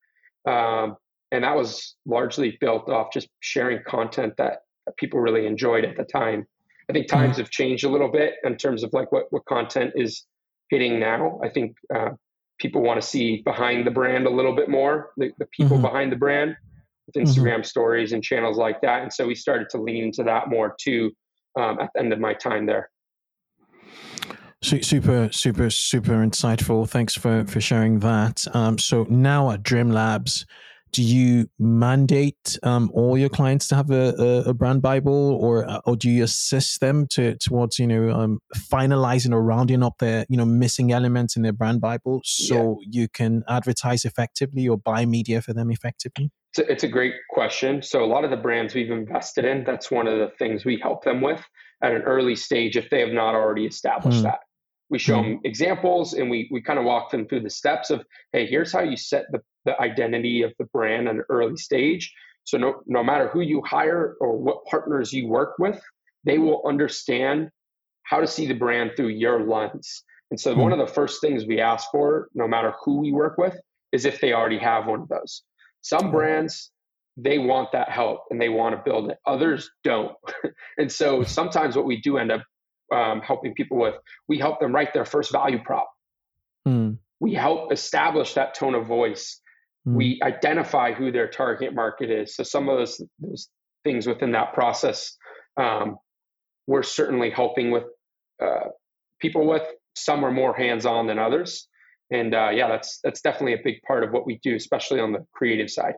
[0.48, 0.96] Um,
[1.32, 5.96] and that was largely built off just sharing content that, that people really enjoyed at
[5.96, 6.46] the time.
[6.90, 7.42] I think times mm-hmm.
[7.42, 10.26] have changed a little bit in terms of like what, what content is
[10.70, 11.40] hitting now.
[11.44, 12.10] I think uh,
[12.60, 15.86] people want to see behind the brand a little bit more, the, the people mm-hmm.
[15.86, 16.56] behind the brand
[17.08, 17.28] with mm-hmm.
[17.28, 17.64] Instagram mm-hmm.
[17.64, 19.04] stories and channels like that.
[19.04, 21.12] And so we started to lean into that more too
[21.60, 22.90] um, at the end of my time there.
[24.63, 26.88] Super, super, super insightful.
[26.88, 28.45] Thanks for for sharing that.
[28.54, 30.45] Um, so now at Dream Labs,
[30.91, 35.67] do you mandate um, all your clients to have a, a, a, brand bible, or
[35.67, 39.97] uh, or do you assist them to towards you know um, finalizing or rounding up
[40.00, 43.02] their you know missing elements in their brand bible, so yeah.
[43.02, 46.32] you can advertise effectively or buy media for them effectively?
[46.52, 47.82] It's a, it's a great question.
[47.82, 50.78] So a lot of the brands we've invested in, that's one of the things we
[50.82, 51.41] help them with
[51.82, 54.24] at an early stage if they have not already established mm.
[54.24, 54.39] that.
[54.92, 55.24] We show mm.
[55.24, 58.72] them examples and we we kind of walk them through the steps of, hey, here's
[58.72, 62.14] how you set the, the identity of the brand at an early stage.
[62.44, 65.82] So no no matter who you hire or what partners you work with,
[66.26, 67.50] they will understand
[68.04, 70.04] how to see the brand through your lens.
[70.30, 70.58] And so mm.
[70.58, 73.58] one of the first things we ask for, no matter who we work with,
[73.92, 75.44] is if they already have one of those.
[75.82, 76.72] Some brands,
[77.18, 79.18] they want that help and they want to build it.
[79.26, 80.14] Others don't.
[80.78, 82.44] and so sometimes what we do end up
[82.92, 83.96] um, helping people with,
[84.28, 85.90] we help them write their first value prop.
[86.68, 86.98] Mm.
[87.20, 89.40] We help establish that tone of voice.
[89.88, 89.94] Mm.
[89.96, 92.36] We identify who their target market is.
[92.36, 93.50] So some of those, those
[93.84, 95.18] things within that process,
[95.58, 95.98] um,
[96.68, 97.86] we're certainly helping with
[98.42, 98.70] uh,
[99.20, 99.64] people with.
[99.96, 101.68] Some are more hands-on than others
[102.12, 105.14] and uh, yeah, that's that's definitely a big part of what we do, especially on
[105.14, 105.96] the creative side.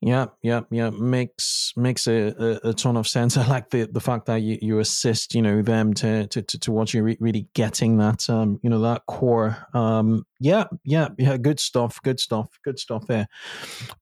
[0.00, 0.90] Yeah, yeah, yeah.
[0.90, 3.36] Makes makes a, a, a, ton of sense.
[3.38, 6.58] I like the, the fact that you, you assist, you know, them to to to,
[6.58, 9.56] to what you're re- really getting that um, you know, that core.
[9.72, 11.36] Um, yeah, yeah, yeah.
[11.36, 12.00] Good stuff.
[12.02, 12.48] Good stuff.
[12.62, 13.26] Good stuff there.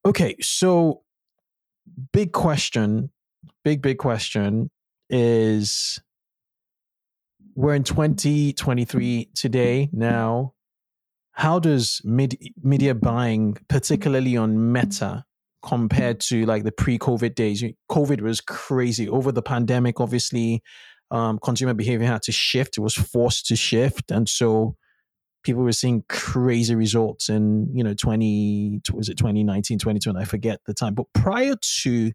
[0.05, 1.03] Okay, so
[2.13, 3.11] big question,
[3.63, 4.71] big big question
[5.11, 6.01] is
[7.55, 10.55] we're in 2023 today now
[11.35, 15.25] how does media buying, particularly on Meta,
[15.65, 17.65] compared to like the pre-COVID days?
[17.91, 19.09] COVID was crazy.
[19.09, 20.63] Over the pandemic, obviously,
[21.11, 22.79] um, consumer behavior had to shift.
[22.79, 24.77] It was forced to shift, and so
[25.45, 30.59] people were seeing crazy results in you know 20 was it 2019 2020 i forget
[30.67, 32.11] the time but prior to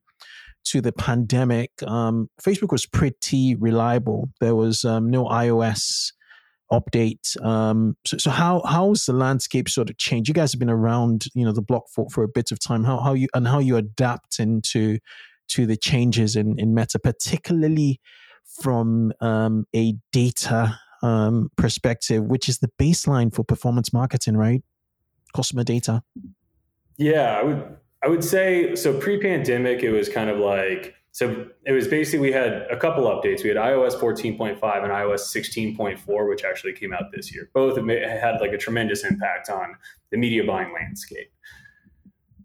[0.66, 6.12] to the pandemic um, facebook was pretty reliable there was um, no ios
[6.72, 7.42] update.
[7.44, 10.28] Um, so, so how how's the landscape sort of changed?
[10.28, 12.84] You guys have been around, you know, the block for, for a bit of time.
[12.84, 15.00] How how you and how you adapt into
[15.50, 18.00] to the changes in in Meta, particularly
[18.62, 24.64] from um, a data um, perspective, which is the baseline for performance marketing, right?
[25.36, 26.04] Customer data.
[26.98, 31.72] Yeah, I would I would say so pre-pandemic it was kind of like so it
[31.72, 33.44] was basically we had a couple updates.
[33.44, 37.50] We had iOS 14.5 and iOS 16.4, which actually came out this year.
[37.54, 39.76] Both had like a tremendous impact on
[40.12, 41.32] the media buying landscape.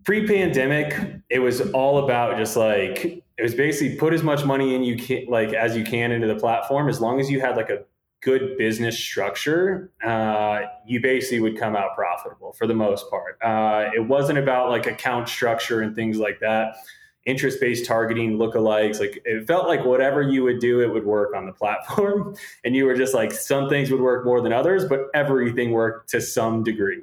[0.04, 3.04] Pre-pandemic, it was all about just like
[3.36, 6.26] it was basically put as much money in you can like as you can into
[6.26, 7.84] the platform as long as you had like a
[8.24, 13.38] good business structure, uh, you basically would come out profitable for the most part.
[13.42, 16.76] Uh, it wasn't about like account structure and things like that.
[17.26, 21.34] Interest based targeting, lookalikes, like it felt like whatever you would do, it would work
[21.34, 22.36] on the platform.
[22.64, 26.10] And you were just like, some things would work more than others, but everything worked
[26.10, 27.02] to some degree.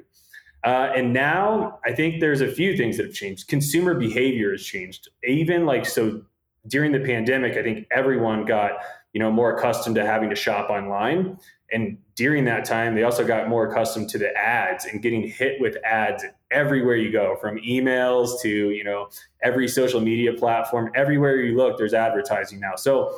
[0.64, 3.48] Uh, and now I think there's a few things that have changed.
[3.48, 5.08] Consumer behavior has changed.
[5.24, 6.22] Even like so
[6.68, 8.72] during the pandemic, I think everyone got
[9.12, 11.38] you know more accustomed to having to shop online
[11.72, 15.60] and during that time they also got more accustomed to the ads and getting hit
[15.60, 19.08] with ads everywhere you go from emails to you know
[19.42, 22.76] every social media platform everywhere you look there's advertising now.
[22.76, 23.14] So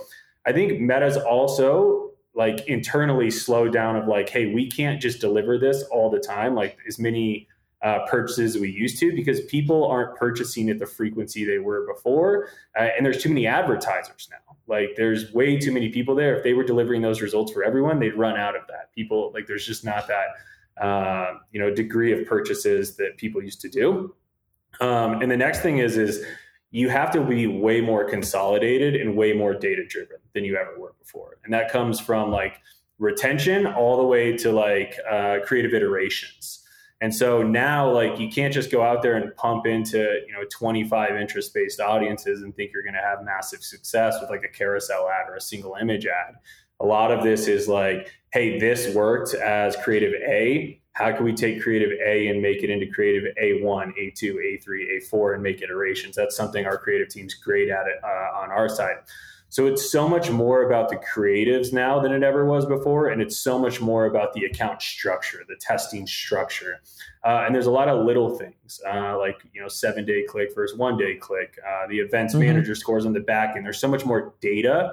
[0.47, 5.59] i think meta's also like internally slowed down of like hey we can't just deliver
[5.59, 6.55] this all the time.
[6.55, 7.49] Like as many
[7.85, 12.49] uh, purchases we used to because people aren't purchasing at the frequency they were before
[12.79, 16.37] uh, and there's too many advertisers now like there's way too many people there.
[16.37, 18.93] If they were delivering those results for everyone, they'd run out of that.
[18.95, 23.61] People like there's just not that uh, you know degree of purchases that people used
[23.61, 24.15] to do.
[24.81, 26.25] Um, and the next thing is is
[26.71, 30.79] you have to be way more consolidated and way more data driven than you ever
[30.79, 32.61] were before, and that comes from like
[32.99, 36.64] retention all the way to like uh, creative iterations.
[37.05, 40.43] And so now, like, you can't just go out there and pump into, you know,
[40.51, 44.49] 25 interest based audiences and think you're going to have massive success with like a
[44.49, 46.37] carousel ad or a single image ad.
[46.81, 50.81] A lot of this is like, hey, this worked as creative A.
[50.93, 55.35] How can we take creative A and make it into creative A1, A2, A3, A4
[55.35, 56.17] and make iterations?
[56.17, 58.97] That's something our creative team's great at it uh, on our side.
[59.55, 63.11] So it's so much more about the creatives now than it ever was before.
[63.11, 66.81] And it's so much more about the account structure, the testing structure.
[67.25, 70.53] Uh, and there's a lot of little things uh, like, you know, seven day click
[70.57, 72.47] versus one day click, uh, the events mm-hmm.
[72.47, 73.65] manager scores on the back end.
[73.65, 74.93] There's so much more data,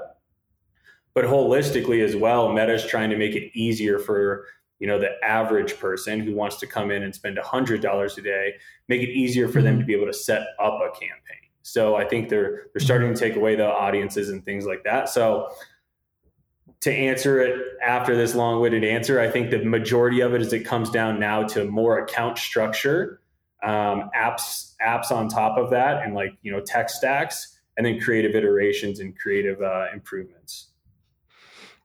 [1.15, 4.45] but holistically as well, Meta's trying to make it easier for
[4.77, 8.53] you know the average person who wants to come in and spend $100 a day
[8.87, 9.81] make it easier for them mm-hmm.
[9.81, 13.19] to be able to set up a campaign so I think they're they're starting to
[13.19, 15.09] take away the audiences and things like that.
[15.09, 15.49] So
[16.81, 20.65] to answer it after this long-winded answer, I think the majority of it is it
[20.65, 23.21] comes down now to more account structure,
[23.63, 27.99] um, apps apps on top of that, and like you know tech stacks, and then
[27.99, 30.69] creative iterations and creative uh, improvements.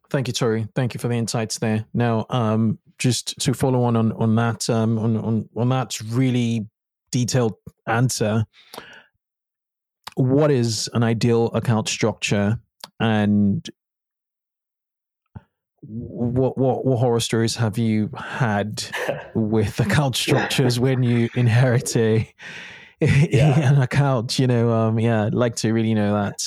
[0.09, 0.69] Thank you, Torii.
[0.75, 1.85] Thank you for the insights there.
[1.93, 6.67] Now, um, just to follow on on on that um, on, on on that really
[7.11, 7.55] detailed
[7.87, 8.45] answer,
[10.17, 12.59] what is an ideal account structure
[12.99, 13.69] and
[15.83, 18.83] what what what horror stories have you had
[19.35, 22.29] with account structures when you inherit a
[23.01, 23.71] yeah.
[23.71, 26.43] an account you know um yeah i'd like to really know that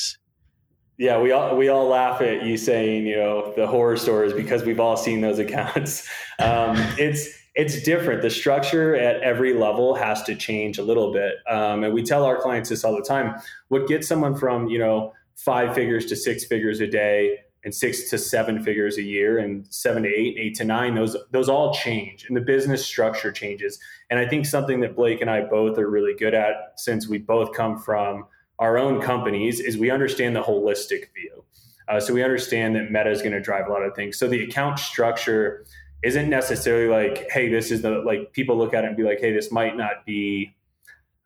[0.97, 4.63] yeah we all we all laugh at you saying you know the horror stories because
[4.63, 8.21] we've all seen those accounts um it's it's different.
[8.21, 11.33] The structure at every level has to change a little bit.
[11.49, 13.35] Um, and we tell our clients this all the time.
[13.67, 18.09] What gets someone from, you know, five figures to six figures a day and six
[18.11, 21.73] to seven figures a year and seven to eight, eight to nine, those those all
[21.73, 23.77] change and the business structure changes.
[24.09, 27.17] And I think something that Blake and I both are really good at since we
[27.17, 28.25] both come from
[28.59, 31.43] our own companies is we understand the holistic view.
[31.89, 34.17] Uh, so we understand that meta is going to drive a lot of things.
[34.17, 35.65] So the account structure
[36.03, 39.19] isn't necessarily like, hey, this is the like people look at it and be like,
[39.19, 40.55] hey, this might not be.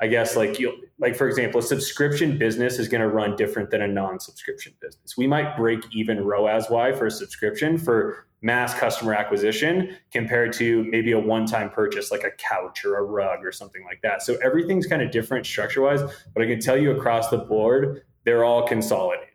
[0.02, 3.70] I guess like you like for example, a subscription business is going to run different
[3.70, 5.16] than a non-subscription business.
[5.16, 10.84] We might break even ROAS Y for a subscription for mass customer acquisition compared to
[10.86, 14.22] maybe a one-time purchase like a couch or a rug or something like that.
[14.22, 16.02] So everything's kind of different structure-wise,
[16.34, 19.33] but I can tell you across the board, they're all consolidated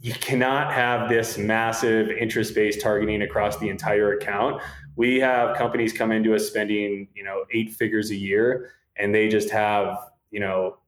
[0.00, 4.62] you cannot have this massive interest based targeting across the entire account.
[4.96, 9.28] We have companies come into us spending, you know, eight figures a year and they
[9.28, 9.98] just have,
[10.30, 10.78] you know,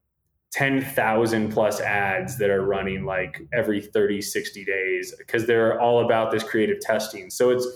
[0.52, 6.30] 10,000 plus ads that are running like every 30, 60 days because they're all about
[6.30, 7.30] this creative testing.
[7.30, 7.66] So it's,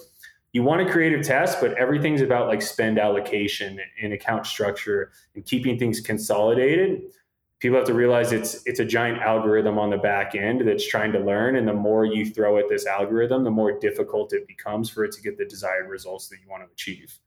[0.53, 5.45] you want a creative test, but everything's about like spend allocation and account structure and
[5.45, 7.03] keeping things consolidated
[7.59, 11.12] people have to realize it's it's a giant algorithm on the back end that's trying
[11.12, 11.57] to learn.
[11.57, 15.12] And the more you throw at this algorithm the more difficult it becomes for it
[15.12, 17.18] to get the desired results that you want to achieve.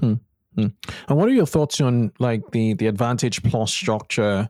[0.00, 0.14] Hmm.
[0.54, 0.66] Hmm.
[1.08, 4.48] and what are your thoughts on like the the advantage plus structure?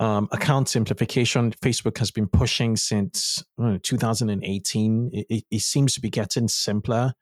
[0.00, 6.00] Um, account simplification facebook has been pushing since know, 2018 it, it, it seems to
[6.00, 7.14] be getting simpler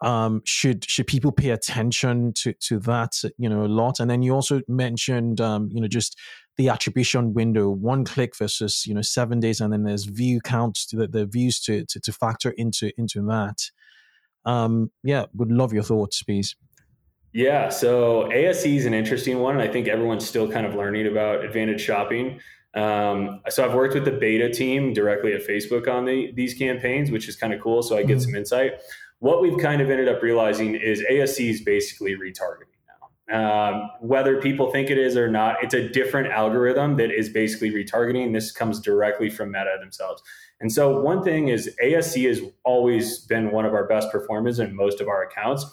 [0.00, 4.22] um, should should people pay attention to to that you know a lot and then
[4.22, 6.16] you also mentioned um, you know just
[6.56, 10.86] the attribution window one click versus you know seven days and then there's view counts
[10.86, 13.70] to the, the views to, to, to factor into into that
[14.44, 16.54] um yeah would love your thoughts please
[17.32, 21.06] yeah so ASC is an interesting one and i think everyone's still kind of learning
[21.06, 22.40] about advantage shopping
[22.74, 27.10] um, so I've worked with the beta team directly at Facebook on the, these campaigns,
[27.10, 27.82] which is kind of cool.
[27.82, 28.20] So I get mm-hmm.
[28.20, 28.72] some insight
[29.20, 33.74] what we've kind of ended up realizing is ASC is basically retargeting now.
[33.74, 37.70] Um, whether people think it is or not, it's a different algorithm that is basically
[37.70, 38.32] retargeting.
[38.32, 40.22] This comes directly from Meta themselves.
[40.60, 44.74] And so, one thing is ASC has always been one of our best performers in
[44.74, 45.64] most of our accounts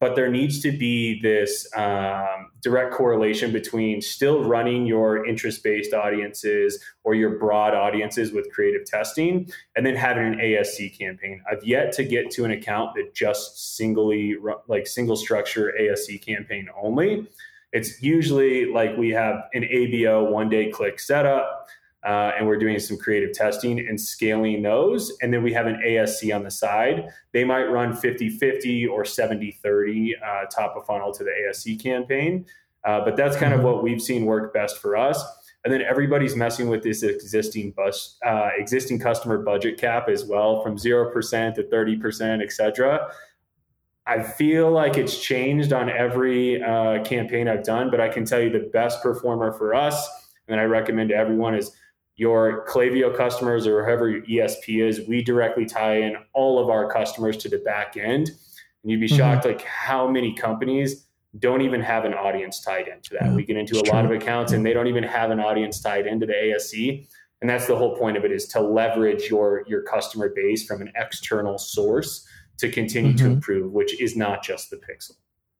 [0.00, 5.92] but there needs to be this um, direct correlation between still running your interest based
[5.92, 11.42] audiences or your broad audiences with creative testing and then having an ASC campaign.
[11.50, 14.36] I've yet to get to an account that just singly,
[14.68, 17.28] like single structure ASC campaign only.
[17.72, 21.68] It's usually like we have an ABO one day click setup
[22.04, 25.12] uh, and we're doing some creative testing and scaling those.
[25.20, 27.08] And then we have an ASC on the side.
[27.32, 31.82] They might run 50 50 or 70 30 uh, top of funnel to the ASC
[31.82, 32.46] campaign.
[32.84, 33.68] Uh, but that's kind of mm-hmm.
[33.68, 35.22] what we've seen work best for us.
[35.64, 40.62] And then everybody's messing with this existing bus, uh, existing customer budget cap as well,
[40.62, 43.12] from zero percent to thirty percent, et cetera.
[44.06, 48.40] I feel like it's changed on every uh, campaign I've done, but I can tell
[48.40, 50.08] you the best performer for us,
[50.48, 51.76] and I recommend to everyone is
[52.20, 56.92] your Klaviyo customers or whoever your ESP is, we directly tie in all of our
[56.92, 58.28] customers to the back end.
[58.82, 59.16] And you'd be mm-hmm.
[59.16, 61.06] shocked like how many companies
[61.38, 63.24] don't even have an audience tied into that.
[63.24, 63.90] Yeah, we get into a true.
[63.90, 67.08] lot of accounts and they don't even have an audience tied into the ASC.
[67.40, 70.82] And that's the whole point of it is to leverage your your customer base from
[70.82, 73.24] an external source to continue mm-hmm.
[73.24, 75.12] to improve, which is not just the pixel.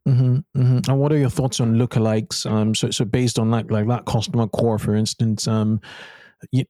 [0.07, 0.91] Mm-hmm, mm-hmm.
[0.91, 2.45] And what are your thoughts on lookalikes?
[2.45, 5.81] Um, so, so based on that, like that customer core, for instance, um,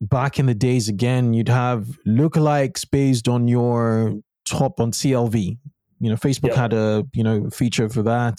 [0.00, 4.14] back in the days again you'd have lookalikes based on your
[4.44, 5.56] top on clv
[6.00, 6.56] you know facebook yep.
[6.56, 8.38] had a you know feature for that.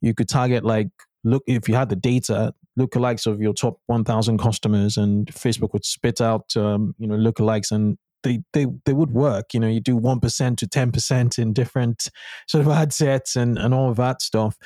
[0.00, 0.88] You could target like
[1.22, 5.84] look if you had the data lookalikes of your top 1000 customers and facebook would
[5.84, 9.52] spit out um, you know lookalikes and they, they they would work.
[9.52, 12.08] You know you do 1% to 10% in different
[12.48, 14.56] sort of ad sets and and all of that stuff.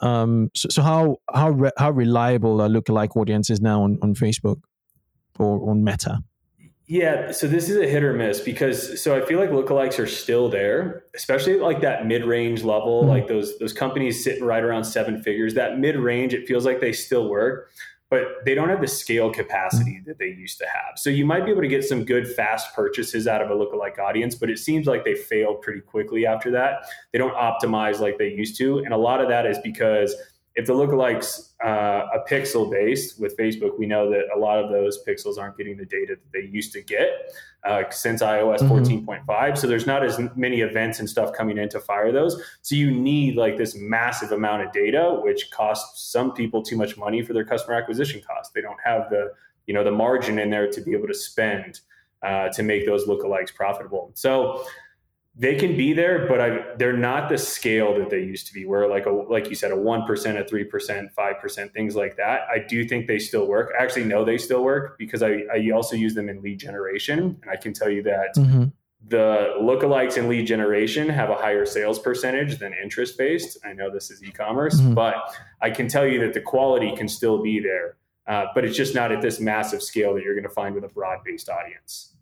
[0.00, 4.56] Um, so, so how how re- how reliable are lookalike audiences now on, on facebook
[5.38, 6.22] or on Meta?
[6.86, 10.06] Yeah, so this is a hit or miss because so I feel like lookalikes are
[10.06, 13.10] still there, especially like that mid-range level, mm-hmm.
[13.10, 15.54] like those those companies sitting right around seven figures.
[15.54, 17.70] That mid-range, it feels like they still work,
[18.10, 20.08] but they don't have the scale capacity mm-hmm.
[20.08, 20.98] that they used to have.
[20.98, 23.98] So you might be able to get some good fast purchases out of a lookalike
[23.98, 26.84] audience, but it seems like they failed pretty quickly after that.
[27.12, 30.14] They don't optimize like they used to, and a lot of that is because
[30.54, 34.70] if the lookalikes uh, a pixel based with Facebook, we know that a lot of
[34.70, 37.32] those pixels aren't getting the data that they used to get
[37.64, 39.08] uh, since iOS mm-hmm.
[39.08, 39.58] 14.5.
[39.58, 42.42] So there's not as many events and stuff coming in to fire those.
[42.60, 46.96] So you need like this massive amount of data, which costs some people too much
[46.96, 48.52] money for their customer acquisition costs.
[48.52, 49.32] They don't have the
[49.66, 51.80] you know the margin in there to be able to spend
[52.22, 54.10] uh, to make those lookalikes profitable.
[54.14, 54.64] So
[55.34, 58.66] they can be there, but I, they're not the scale that they used to be.
[58.66, 61.96] Where like a like you said, a one percent, a three percent, five percent, things
[61.96, 62.42] like that.
[62.52, 63.72] I do think they still work.
[63.78, 67.38] I actually know they still work because I, I also use them in lead generation,
[67.40, 68.64] and I can tell you that mm-hmm.
[69.08, 73.56] the lookalikes in lead generation have a higher sales percentage than interest based.
[73.64, 74.92] I know this is e-commerce, mm-hmm.
[74.92, 75.14] but
[75.62, 78.94] I can tell you that the quality can still be there, uh, but it's just
[78.94, 82.14] not at this massive scale that you're going to find with a broad based audience.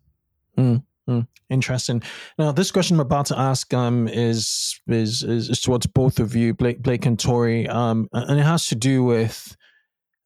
[0.57, 0.83] Mm.
[1.09, 2.03] Mm, interesting.
[2.37, 6.35] Now, this question I'm about to ask um, is, is, is is towards both of
[6.35, 9.55] you, Blake, Blake and Torii, um, and it has to do with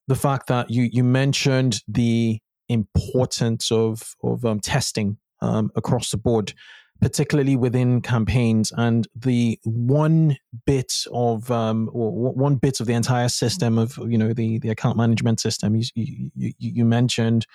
[0.06, 6.18] the fact that you you mentioned the importance of of um, testing um, across the
[6.18, 6.52] board,
[7.00, 13.78] particularly within campaigns, and the one bit of um, one bit of the entire system
[13.78, 17.46] of you know the the account management system you you, you mentioned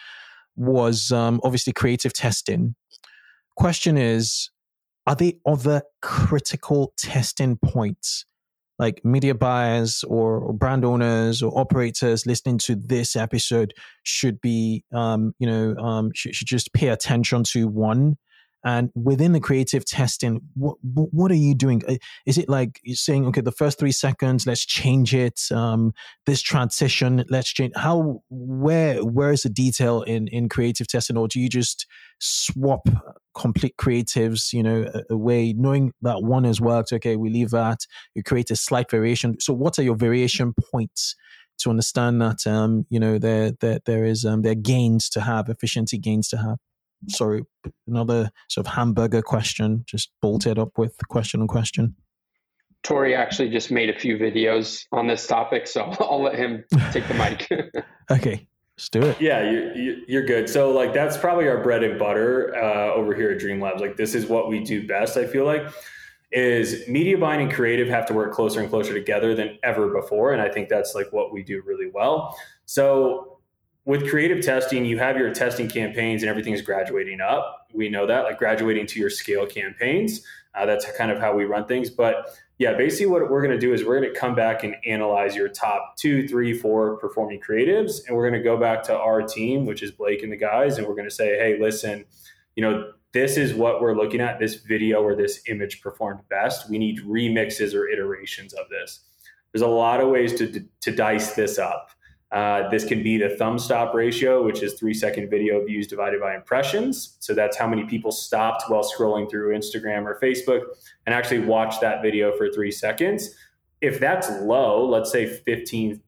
[0.56, 2.76] was um, obviously creative testing
[3.56, 4.50] question is
[5.08, 8.26] are there other critical testing points
[8.78, 13.74] like media buyers or, or brand owners or operators listening to this episode
[14.04, 18.18] should be, um, you know, um, should, should just pay attention to one
[18.64, 21.82] and within the creative testing, what what are you doing?
[22.28, 25.42] Is it like you're saying, okay, the first three seconds, let's change it.
[25.52, 25.94] Um,
[26.28, 27.74] this transition, let's change.
[27.76, 31.88] How where where is the detail in in creative testing, or do you just
[32.20, 32.88] swap
[33.36, 36.94] complete creatives, you know, a way knowing that one has worked?
[36.94, 37.80] Okay, we leave that.
[38.16, 39.40] You create a slight variation.
[39.40, 41.16] So, what are your variation points?
[41.60, 45.22] To understand that, um, you know, there, there, there is, um, there are gains to
[45.22, 46.58] have, efficiency gains to have
[47.10, 47.44] sorry,
[47.88, 51.96] another sort of hamburger question, just bolted up with question and question.
[52.84, 57.08] Torii actually just made a few videos on this topic, so I'll let him take
[57.08, 57.86] the mic.
[58.12, 58.48] okay,
[58.78, 59.20] let's do it.
[59.22, 60.50] Yeah, you, you're good.
[60.50, 63.82] So, like, that's probably our bread and butter uh, over here at Dream Labs.
[63.82, 65.18] Like, this is what we do best.
[65.18, 65.64] I feel like
[66.32, 70.34] is media buying and creative have to work closer and closer together than ever before,
[70.34, 72.38] and I think that's like what we do really well.
[72.66, 73.40] So,
[73.86, 77.68] with creative testing, you have your testing campaigns and everything is graduating up.
[77.74, 80.24] We know that, like graduating to your scale campaigns.
[80.54, 81.90] Uh, that's kind of how we run things.
[81.90, 84.76] But yeah, basically, what we're going to do is we're going to come back and
[84.86, 88.02] analyze your top two, three, four performing creatives.
[88.06, 90.78] And we're going to go back to our team, which is Blake and the guys,
[90.78, 92.06] and we're going to say, hey, listen,
[92.56, 94.40] you know, this is what we're looking at.
[94.40, 96.70] This video or this image performed best.
[96.70, 99.02] We need remixes or iterations of this.
[99.52, 101.92] There's a lot of ways to, to dice this up.
[102.32, 106.22] Uh, this can be the thumb stop ratio, which is three second video views divided
[106.22, 107.18] by impressions.
[107.20, 110.64] So that's how many people stopped while scrolling through Instagram or Facebook
[111.06, 113.36] and actually watched that video for three seconds.
[113.82, 116.00] If that's low, let's say 15%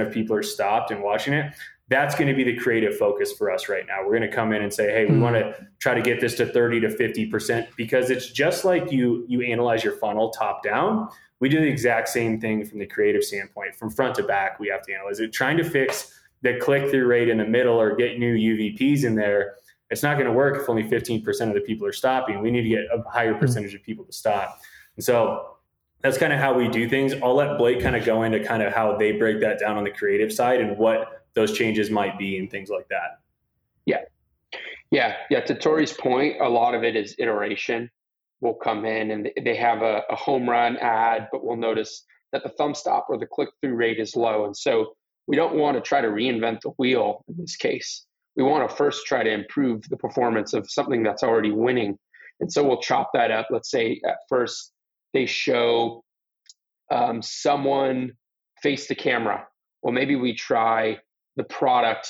[0.00, 1.52] of people are stopped and watching it,
[1.88, 4.02] that's going to be the creative focus for us right now.
[4.04, 5.22] We're going to come in and say, hey, we mm-hmm.
[5.22, 9.24] want to try to get this to 30 to 50% because it's just like you
[9.26, 11.08] you analyze your funnel top down
[11.40, 13.74] we do the exact same thing from the creative standpoint.
[13.74, 15.32] From front to back we have to analyze it.
[15.32, 19.56] Trying to fix the click-through rate in the middle or get new uvps in there
[19.90, 22.40] it's not going to work if only 15% of the people are stopping.
[22.40, 23.40] We need to get a higher hmm.
[23.40, 24.60] percentage of people to stop.
[24.96, 25.56] And so
[26.02, 27.14] that's kind of how we do things.
[27.22, 29.84] I'll let blake kind of go into kind of how they break that down on
[29.84, 33.20] the creative side and what those changes might be and things like that.
[33.84, 34.02] Yeah.
[34.90, 35.16] Yeah.
[35.30, 37.90] Yeah to Torii's point a lot of it is iteration
[38.40, 42.42] will come in and they have a, a home run ad, but we'll notice that
[42.42, 44.44] the thumb stop or the click through rate is low.
[44.44, 44.94] And so
[45.26, 48.06] we don't want to try to reinvent the wheel in this case.
[48.36, 51.98] We want to first try to improve the performance of something that's already winning.
[52.40, 53.48] And so we'll chop that up.
[53.50, 54.72] Let's say at first
[55.12, 56.04] they show
[56.90, 58.12] um, someone
[58.62, 59.46] face the camera.
[59.82, 60.98] Well, maybe we try
[61.36, 62.08] the product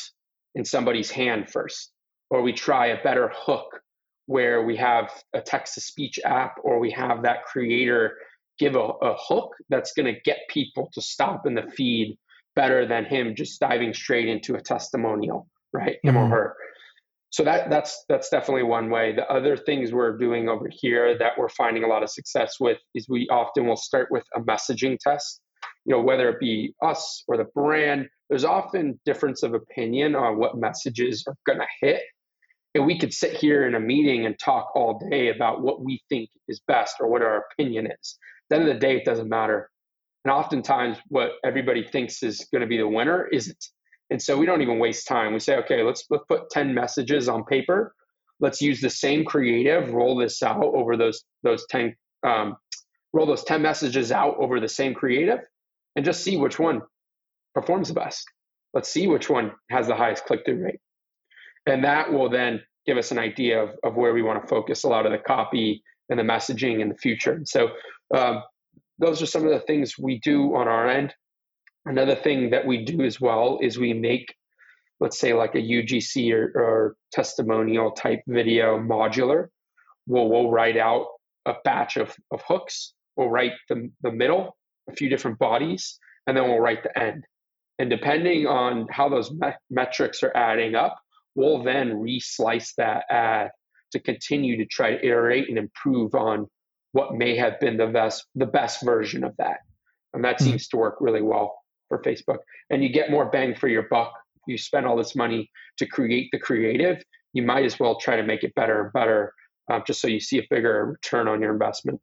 [0.55, 1.93] in somebody's hand first,
[2.31, 3.81] or we try a better hook
[4.29, 8.17] where we have a text to speech app or we have that creator
[8.59, 12.17] give a, a hook that's going to get people to stop in the feed
[12.55, 15.97] better than him just diving straight into a testimonial right?
[16.03, 16.25] Him mm-hmm.
[16.25, 16.57] or her.
[17.31, 19.15] So that that's that's definitely one way.
[19.15, 22.79] The other things we're doing over here that we're finding a lot of success with
[22.95, 25.41] is we often will start with a messaging test.
[25.85, 30.39] You know whether it be us or the brand there's often difference of opinion on
[30.39, 32.03] what messages are going to hit
[32.75, 36.01] and we could sit here in a meeting and talk all day about what we
[36.09, 38.19] think is best or what our opinion is.
[38.19, 39.71] At the end of the day, it doesn't matter.
[40.25, 43.65] And oftentimes, what everybody thinks is going to be the winner isn't.
[44.11, 45.33] And so we don't even waste time.
[45.33, 47.95] We say, okay, let's let's put ten messages on paper.
[48.41, 49.93] Let's use the same creative.
[49.93, 51.95] Roll this out over those those ten.
[52.27, 52.57] Um,
[53.13, 55.41] roll those ten messages out over the same creative,
[55.97, 56.81] and just see which one
[57.55, 58.25] performs the best.
[58.75, 60.81] Let's see which one has the highest click through rate
[61.69, 64.85] and that will then give us an idea of, of where we want to focus
[64.85, 67.41] a lot of the copy and the messaging in the future.
[67.45, 67.69] So
[68.15, 68.43] um,
[68.99, 71.15] those are some of the things we do on our end.
[71.85, 74.35] Another thing that we do as well is we make,
[75.01, 79.49] let's say, like a UGC or, or testimonial type video modular.
[80.07, 81.07] We'll, we'll write out
[81.47, 82.95] a batch of, of hooks.
[83.17, 84.57] We'll write the, the middle,
[84.89, 87.25] a few different bodies, and then we'll write the end.
[87.79, 90.97] And depending on how those me- metrics are adding up,
[91.39, 93.51] we'll then reslice that ad
[93.93, 96.49] to continue to try to iterate and improve on
[96.93, 99.59] what may have been the best the best version of that.
[100.13, 100.51] And that mm-hmm.
[100.51, 101.55] seems to work really well
[101.89, 102.39] for Facebook.
[102.71, 104.13] And you get more bang for your buck.
[104.49, 107.03] You spend all this money to create the creative,
[107.35, 109.33] you might as well try to make it better and better,
[109.71, 112.01] uh, just so you see a bigger return on your investment.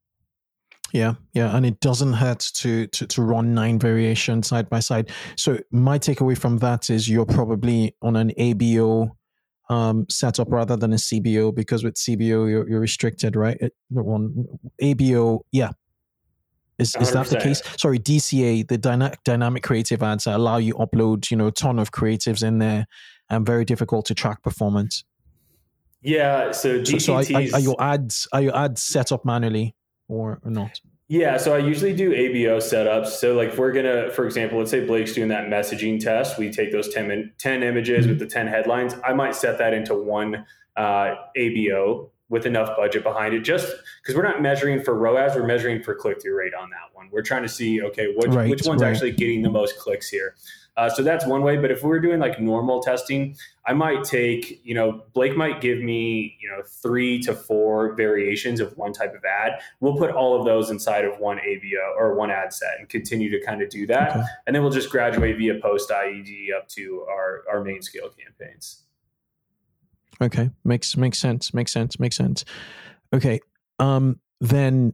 [0.94, 5.12] Yeah, yeah, and it doesn't hurt to, to to run nine variations side by side.
[5.36, 9.12] So my takeaway from that is you're probably on an ABO
[9.70, 13.58] um, setup rather than a CBO because with CBO you're, you're restricted, right?
[13.60, 14.46] It, one
[14.82, 15.72] ABO, yeah.
[16.78, 17.62] Is, is that the case?
[17.78, 21.92] Sorry, DCA, the dyna- dynamic creative ads allow you upload, you know, a ton of
[21.92, 22.86] creatives in there
[23.30, 25.06] and very difficult to track performance.
[26.02, 26.52] Yeah.
[26.52, 29.74] So, so, so are, are, your ads are your ads set up manually
[30.10, 30.80] or, or not?
[31.08, 33.08] Yeah, so I usually do ABO setups.
[33.08, 36.50] So, like, if we're gonna, for example, let's say Blake's doing that messaging test, we
[36.50, 38.10] take those 10, 10 images mm-hmm.
[38.10, 38.96] with the 10 headlines.
[39.06, 40.46] I might set that into one
[40.76, 45.46] uh, ABO with enough budget behind it, just because we're not measuring for ROAS, we're
[45.46, 47.08] measuring for click through rate on that one.
[47.12, 48.90] We're trying to see, okay, which, right, which one's right.
[48.90, 50.36] actually getting the most clicks here.
[50.78, 51.58] Uh, so that's one way.
[51.58, 55.80] But if we're doing like normal testing, I might take, you know, Blake might give
[55.80, 59.54] me, you know, three to four variations of one type of ad.
[59.80, 63.30] We'll put all of those inside of one ABO or one ad set and continue
[63.32, 64.12] to kind of do that.
[64.12, 64.24] Okay.
[64.48, 68.84] And then we'll just graduate via post ID up to our, our main scale campaigns.
[70.22, 70.50] Okay.
[70.64, 71.54] Makes, makes sense.
[71.54, 72.00] Makes sense.
[72.00, 72.46] Makes sense.
[73.14, 73.40] Okay.
[73.80, 74.94] Um, then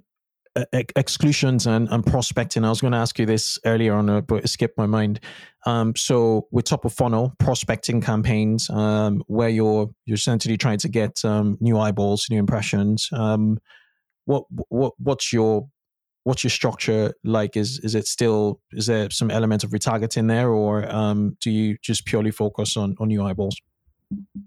[0.72, 2.66] exclusions and, and prospecting.
[2.66, 5.20] I was going to ask you this earlier on, uh, but it skipped my mind.
[5.66, 10.90] Um, so with top of funnel prospecting campaigns, um, where you're you're essentially trying to
[10.90, 13.10] get um, new eyeballs, new impressions.
[13.14, 13.60] Um,
[14.26, 15.70] what what what's your
[16.24, 17.56] what's your structure like?
[17.56, 21.78] Is is it still is there some element of retargeting there, or um, do you
[21.82, 23.56] just purely focus on on new eyeballs?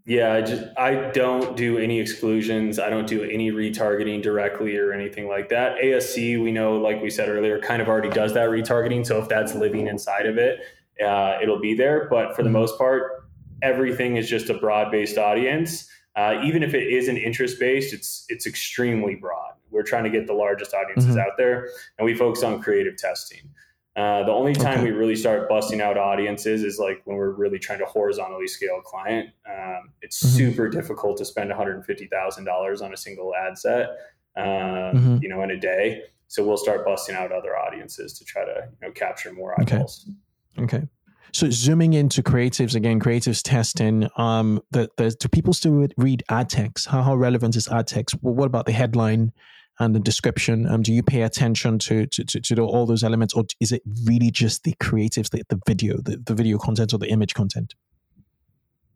[0.07, 2.79] Yeah, I just I don't do any exclusions.
[2.79, 5.77] I don't do any retargeting directly or anything like that.
[5.83, 9.07] ASC, we know, like we said earlier, kind of already does that retargeting.
[9.07, 10.61] So if that's living inside of it,
[11.05, 12.07] uh, it'll be there.
[12.11, 12.59] But for the mm-hmm.
[12.59, 13.25] most part,
[13.63, 15.89] everything is just a broad based audience.
[16.17, 19.55] Uh, even if it isn't interest based, it's it's extremely broad.
[19.71, 21.21] We're trying to get the largest audiences mm-hmm.
[21.21, 23.51] out there, and we focus on creative testing.
[23.97, 24.85] Uh, the only time okay.
[24.85, 28.81] we really start busting out audiences is like when we're really trying to horizontally scale
[28.81, 29.31] a client.
[29.49, 30.37] Um, it's mm-hmm.
[30.37, 33.91] super difficult to spend one hundred fifty thousand dollars on a single ad set,
[34.37, 35.19] um, mm-hmm.
[35.23, 36.03] you know, in a day.
[36.27, 40.11] So we'll start busting out other audiences to try to you know capture more eyeballs.
[40.59, 40.77] Okay.
[40.77, 40.87] okay.
[41.33, 44.09] So zooming into creatives again, creatives testing.
[44.17, 46.87] Um, the, the, do people still read ad text?
[46.87, 48.17] How, how relevant is ad text?
[48.23, 49.33] Well, what about the headline?
[49.79, 50.67] And the description?
[50.69, 53.83] Um, do you pay attention to, to, to, to, all those elements, or is it
[54.05, 57.75] really just the creatives, the, the video, the, the video content or the image content?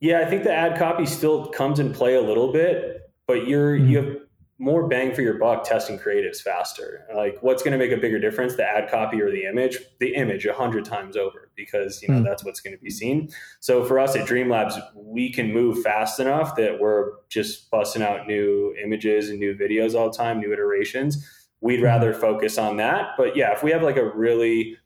[0.01, 3.77] Yeah, I think the ad copy still comes in play a little bit, but you're
[3.77, 3.89] mm-hmm.
[3.89, 4.17] you have
[4.61, 7.07] more bang for your buck testing creatives faster.
[7.15, 9.79] Like what's going to make a bigger difference, the ad copy or the image?
[10.01, 12.25] The image a hundred times over because you know mm.
[12.25, 13.31] that's what's going to be seen.
[13.61, 18.03] So for us at Dream Labs, we can move fast enough that we're just busting
[18.03, 21.25] out new images and new videos all the time, new iterations.
[21.61, 23.11] We'd rather focus on that.
[23.17, 24.77] But yeah, if we have like a really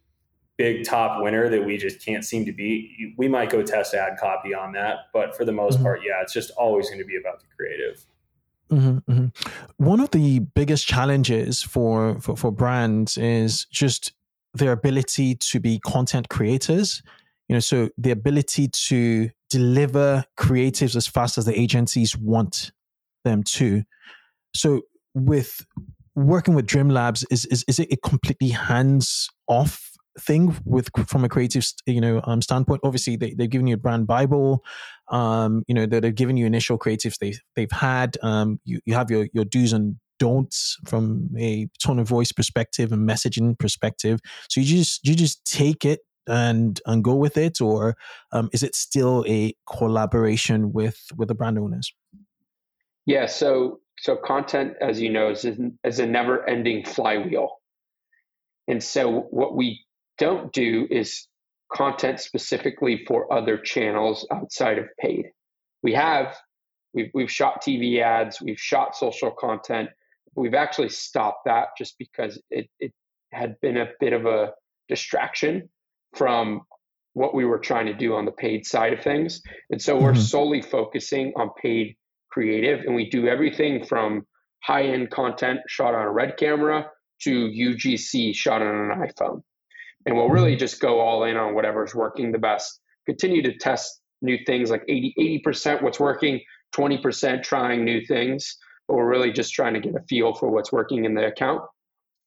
[0.58, 4.18] big top winner that we just can't seem to beat, we might go test ad
[4.18, 5.08] copy on that.
[5.14, 5.84] But for the most mm-hmm.
[5.84, 8.04] part, yeah, it's just always going to be about the creative.
[8.72, 9.26] Mm-hmm, mm-hmm.
[9.76, 14.12] One of the biggest challenges for, for, for brands is just
[14.54, 17.02] their ability to be content creators.
[17.48, 22.72] You know, so the ability to deliver creatives as fast as the agencies want
[23.24, 23.82] them to.
[24.54, 24.82] So
[25.14, 25.66] with
[26.14, 31.24] working with Dream Labs, is is, is it a completely hands off thing with from
[31.24, 34.62] a creative you know um, standpoint obviously they, they've given you a brand bible
[35.08, 38.94] um, you know that they've given you initial creatives they, they've had um, you, you
[38.94, 44.20] have your your do's and don'ts from a tone of voice perspective and messaging perspective.
[44.48, 45.98] So you just you just take it
[46.28, 47.96] and and go with it or
[48.30, 51.92] um, is it still a collaboration with with the brand owners?
[53.04, 57.56] Yeah so so content as you know is, is a never ending flywheel.
[58.68, 59.80] And so what we
[60.22, 61.26] don't do is
[61.74, 65.26] content specifically for other channels outside of paid.
[65.82, 66.36] We have
[66.94, 69.88] we've we've shot TV ads, we've shot social content.
[70.36, 72.92] We've actually stopped that just because it it
[73.32, 74.52] had been a bit of a
[74.88, 75.68] distraction
[76.14, 76.60] from
[77.14, 79.42] what we were trying to do on the paid side of things.
[79.70, 80.20] And so we're mm-hmm.
[80.36, 81.96] solely focusing on paid
[82.30, 84.24] creative and we do everything from
[84.62, 86.86] high-end content shot on a red camera
[87.22, 89.42] to UGC shot on an iPhone
[90.06, 92.80] and we'll really just go all in on whatever's working the best.
[93.06, 96.40] Continue to test new things like 80, 80% what's working,
[96.74, 98.56] 20% trying new things,
[98.88, 101.62] but we're really just trying to get a feel for what's working in the account.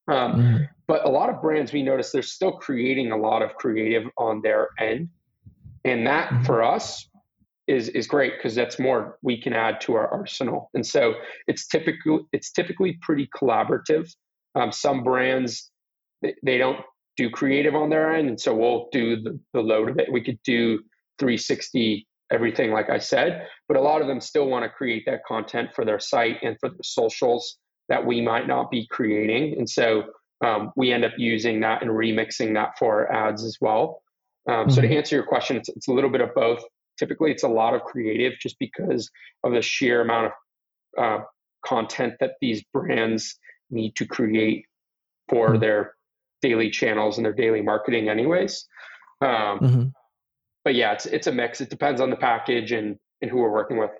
[0.08, 0.70] Um, mm.
[0.88, 4.42] But a lot of brands, we notice they're still creating a lot of creative on
[4.42, 5.10] their end.
[5.84, 6.46] And that mm.
[6.46, 7.10] for us
[7.68, 10.70] is, is great because that's more we can add to our arsenal.
[10.74, 11.16] And so
[11.48, 14.14] it's typically, it's typically pretty collaborative.
[14.54, 15.72] Um, some brands,
[16.22, 16.80] they, they don't
[17.18, 18.28] do creative on their end.
[18.30, 20.12] And so we'll do the, the load of it.
[20.12, 20.80] We could do
[21.20, 25.24] 360 everything, like I said, but a lot of them still want to create that
[25.28, 27.58] content for their site and for their socials
[27.88, 29.58] that we might not be creating.
[29.58, 30.06] And so
[30.44, 34.02] um, we end up using that and remixing that for our ads as well.
[34.50, 34.70] Um, mm-hmm.
[34.72, 34.98] So to mm-hmm.
[34.98, 36.64] answer your question, it's, it's a little bit of both.
[36.98, 39.10] Typically, it's a lot of creative just because
[39.44, 40.32] of the sheer amount of
[40.98, 41.24] uh,
[41.66, 43.38] content that these brands
[43.70, 44.66] need to create
[45.30, 45.62] for mm-hmm.
[45.62, 45.96] their
[46.42, 48.66] daily channels and their daily marketing, anyways.
[49.22, 49.84] Um, mm-hmm.
[50.64, 51.62] But yeah, it's it's a mix.
[51.62, 53.92] It depends on the package and and who we're working with.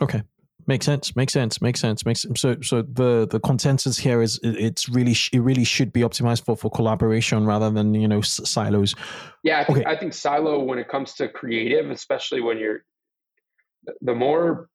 [0.00, 0.22] Okay,
[0.66, 2.40] makes sense makes sense makes sense makes sense.
[2.40, 6.56] so so the the consensus here is it's really it really should be optimized for
[6.56, 8.94] for collaboration rather than you know silos
[9.44, 9.86] yeah i think, okay.
[9.86, 12.84] I think silo when it comes to creative especially when you're
[14.00, 14.68] the more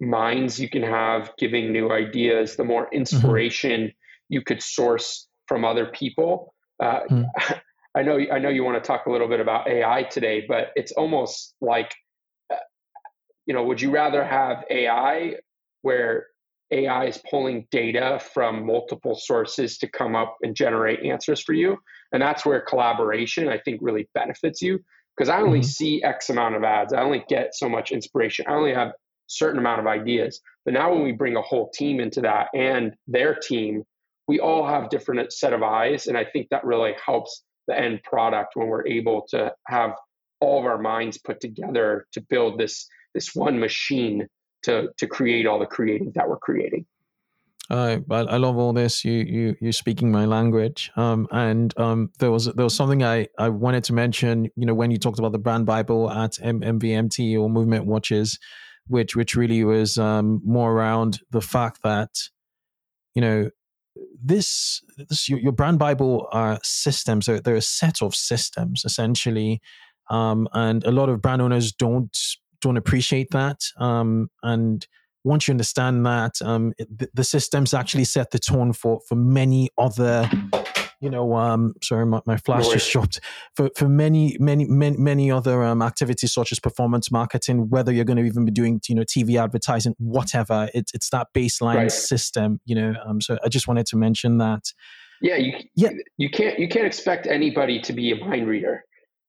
[0.00, 2.96] minds you can have giving new ideas the more mm-hmm.
[2.96, 4.28] inspiration mm-hmm.
[4.28, 7.26] you could source from other people uh, mm.
[7.94, 10.68] i know i know you want to talk a little bit about ai today but
[10.76, 11.94] it's almost like
[13.46, 15.34] you know, would you rather have AI
[15.82, 16.26] where
[16.70, 21.76] AI is pulling data from multiple sources to come up and generate answers for you?
[22.12, 24.80] And that's where collaboration, I think, really benefits you
[25.16, 25.66] because I only mm-hmm.
[25.66, 26.92] see X amount of ads.
[26.92, 28.46] I only get so much inspiration.
[28.48, 28.94] I only have a
[29.26, 30.40] certain amount of ideas.
[30.64, 33.84] But now when we bring a whole team into that and their team,
[34.26, 36.06] we all have different set of eyes.
[36.06, 39.92] And I think that really helps the end product when we're able to have
[40.40, 44.26] all of our minds put together to build this this one machine
[44.64, 46.84] to to create all the creative that we're creating.
[47.70, 49.04] Uh, I, I love all this.
[49.04, 50.90] You you you speaking my language.
[50.96, 54.50] Um, and um, there was there was something I, I wanted to mention.
[54.56, 58.38] You know, when you talked about the brand Bible at MVMT or Movement Watches,
[58.86, 62.10] which which really was um, more around the fact that
[63.14, 63.50] you know
[64.22, 67.26] this this your, your brand Bible are systems.
[67.26, 69.60] They're, they're a set of systems essentially,
[70.10, 72.16] um, and a lot of brand owners don't
[72.60, 73.60] don't appreciate that.
[73.78, 74.86] Um, and
[75.22, 79.70] once you understand that, um, the, the, systems actually set the tone for for many
[79.78, 80.30] other.
[81.04, 83.20] You know, um, sorry, my, my flash just dropped.
[83.54, 88.04] For for many, many, many, many other um, activities such as performance marketing, whether you're
[88.04, 91.92] going to even be doing, you know, TV advertising, whatever, it's it's that baseline right.
[91.92, 92.60] system.
[92.64, 94.72] You know, um, so I just wanted to mention that.
[95.20, 95.90] Yeah, you yeah.
[96.16, 98.84] you can't you can't expect anybody to be a mind reader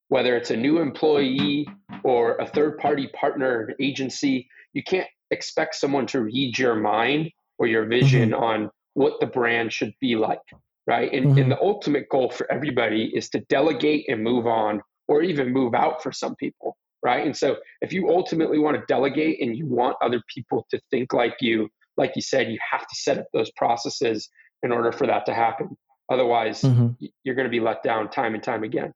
[0.09, 1.67] whether it's a new employee
[2.03, 7.31] or a third party partner, an agency, you can't expect someone to read your mind
[7.57, 8.43] or your vision mm-hmm.
[8.43, 10.39] on what the brand should be like,
[10.87, 11.11] right?
[11.11, 11.37] And, mm-hmm.
[11.39, 15.73] and the ultimate goal for everybody is to delegate and move on or even move
[15.73, 17.25] out for some people, right?
[17.25, 21.13] And so if you ultimately want to delegate and you want other people to think
[21.13, 24.29] like you, like you said, you have to set up those processes
[24.63, 25.75] in order for that to happen.
[26.11, 27.05] Otherwise, mm-hmm.
[27.23, 28.93] you're going to be let down time and time again.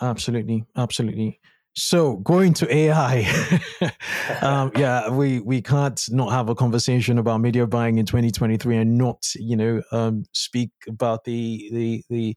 [0.00, 1.40] Absolutely, absolutely.
[1.78, 3.26] So going to AI,
[4.42, 8.96] um, yeah, we we can't not have a conversation about media buying in 2023 and
[8.96, 12.36] not, you know, um, speak about the the the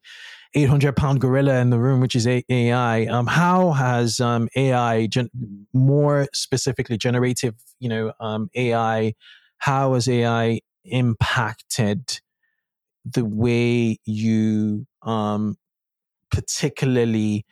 [0.55, 3.05] 800 pound gorilla in the room, which is AI.
[3.05, 5.29] Um, how has um, AI, gen-
[5.73, 9.13] more specifically generative, you know, um, AI,
[9.59, 12.19] how has AI impacted
[13.05, 15.57] the way you um,
[16.31, 17.45] particularly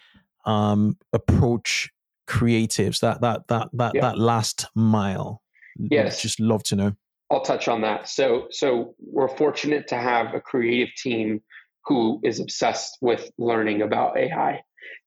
[0.47, 1.89] um, approach
[2.27, 4.01] creatives that that that that yeah.
[4.01, 5.41] that last mile.
[5.77, 6.21] Yes.
[6.21, 6.93] just love to know.
[7.29, 8.09] I'll touch on that.
[8.09, 11.41] So so we're fortunate to have a creative team
[11.87, 14.59] who is obsessed with learning about ai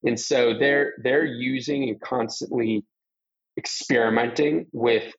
[0.05, 2.85] and so they're they're using and constantly
[3.59, 5.13] experimenting with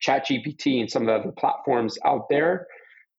[0.00, 2.66] chat gpt and some of the other platforms out there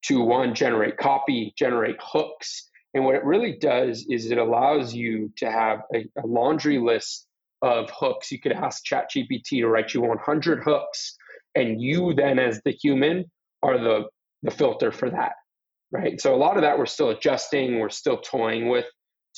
[0.03, 5.31] to one generate copy generate hooks and what it really does is it allows you
[5.37, 7.27] to have a, a laundry list
[7.61, 8.31] of hooks.
[8.31, 11.15] You could ask ChatGPT to write you 100 hooks,
[11.55, 13.25] and you then, as the human,
[13.63, 14.05] are the
[14.43, 15.33] the filter for that,
[15.91, 16.21] right?
[16.21, 18.85] So a lot of that we're still adjusting, we're still toying with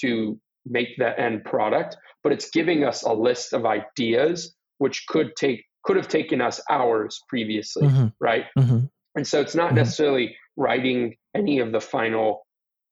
[0.02, 5.36] to make the end product, but it's giving us a list of ideas which could
[5.36, 8.08] take could have taken us hours previously, mm-hmm.
[8.20, 8.46] right?
[8.58, 8.86] Mm-hmm.
[9.16, 9.78] And so it's not mm-hmm.
[9.78, 12.46] necessarily writing any of the final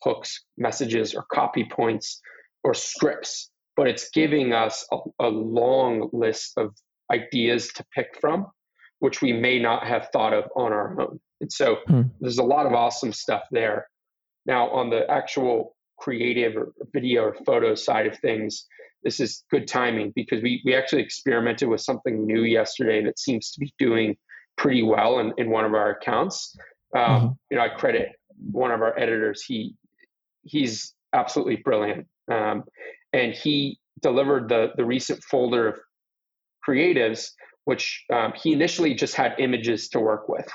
[0.03, 2.21] hooks, messages, or copy points
[2.63, 6.75] or scripts, but it's giving us a, a long list of
[7.11, 8.47] ideas to pick from,
[8.99, 11.19] which we may not have thought of on our own.
[11.41, 12.03] And so hmm.
[12.19, 13.87] there's a lot of awesome stuff there.
[14.45, 18.65] Now, on the actual creative or video or photo side of things,
[19.03, 23.51] this is good timing because we, we actually experimented with something new yesterday that seems
[23.51, 24.17] to be doing
[24.57, 26.55] pretty well in, in one of our accounts.
[26.95, 27.27] Um, mm-hmm.
[27.51, 28.09] You know, I credit
[28.51, 29.43] one of our editors.
[29.43, 29.75] He
[30.47, 32.07] he's absolutely brilliant.
[32.31, 32.63] Um,
[33.13, 35.79] and he delivered the the recent folder of
[36.67, 37.29] creatives,
[37.65, 40.47] which um, he initially just had images to work with,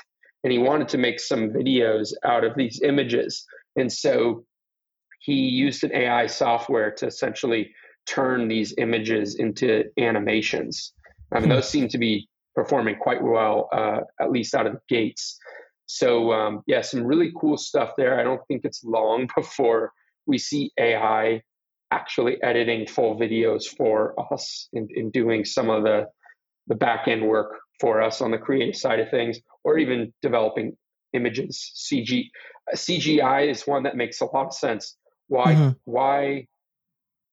[0.43, 3.45] and he wanted to make some videos out of these images.
[3.75, 4.45] And so
[5.19, 7.71] he used an AI software to essentially
[8.05, 10.93] turn these images into animations.
[11.31, 11.55] I mean, hmm.
[11.55, 15.39] those seem to be performing quite well, uh, at least out of the gates.
[15.85, 18.19] So, um, yeah, some really cool stuff there.
[18.19, 19.91] I don't think it's long before
[20.25, 21.41] we see AI
[21.91, 26.07] actually editing full videos for us and, and doing some of the,
[26.67, 30.75] the back end work for us on the creative side of things, or even developing
[31.13, 31.71] images.
[31.75, 32.29] CG,
[32.75, 34.97] CGI is one that makes a lot of sense.
[35.27, 35.69] Why, mm-hmm.
[35.85, 36.47] why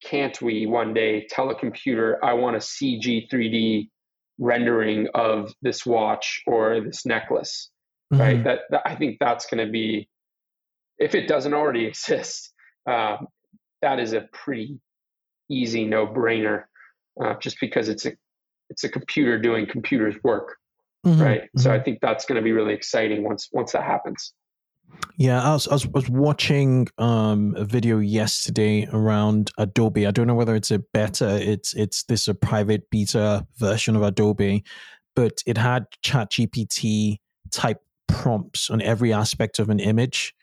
[0.03, 3.89] can't we one day tell a computer, I want a CG 3D
[4.39, 7.71] rendering of this watch or this necklace?
[8.13, 8.23] Mm-hmm.
[8.23, 8.45] Right.
[8.45, 10.09] That, that, I think that's going to be,
[10.99, 12.53] if it doesn't already exist,
[12.89, 13.19] uh,
[13.83, 14.81] that is a pretty
[15.49, 16.65] easy no brainer,
[17.23, 18.13] uh, just because it's a
[18.69, 20.57] it's a computer doing computer's work,
[21.05, 21.21] mm-hmm.
[21.21, 21.43] right?
[21.43, 21.61] Mm-hmm.
[21.61, 24.33] So I think that's going to be really exciting once once that happens.
[25.17, 30.07] Yeah, I was, I was, was watching um, a video yesterday around Adobe.
[30.07, 31.37] I don't know whether it's a beta.
[31.41, 34.65] It's it's this a private beta version of Adobe,
[35.15, 37.19] but it had ChatGPT
[37.51, 37.81] type
[38.13, 40.35] prompts on every aspect of an image.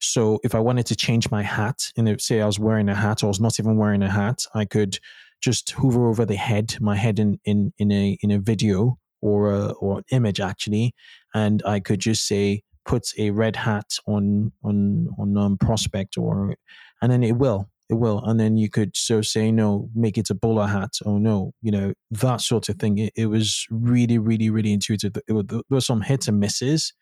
[0.00, 3.22] So if I wanted to change my hat, and say I was wearing a hat
[3.22, 4.98] or I was not even wearing a hat, I could
[5.42, 9.52] just hover over the head, my head in in in a in a video or
[9.52, 10.94] a, or an image actually,
[11.34, 16.56] and I could just say put a red hat on on on um, prospect or
[17.00, 20.30] and then it will it will and then you could so say no make it
[20.30, 24.18] a bowler hat oh no you know that sort of thing it, it was really
[24.18, 26.92] really really intuitive it was, there were some hits and misses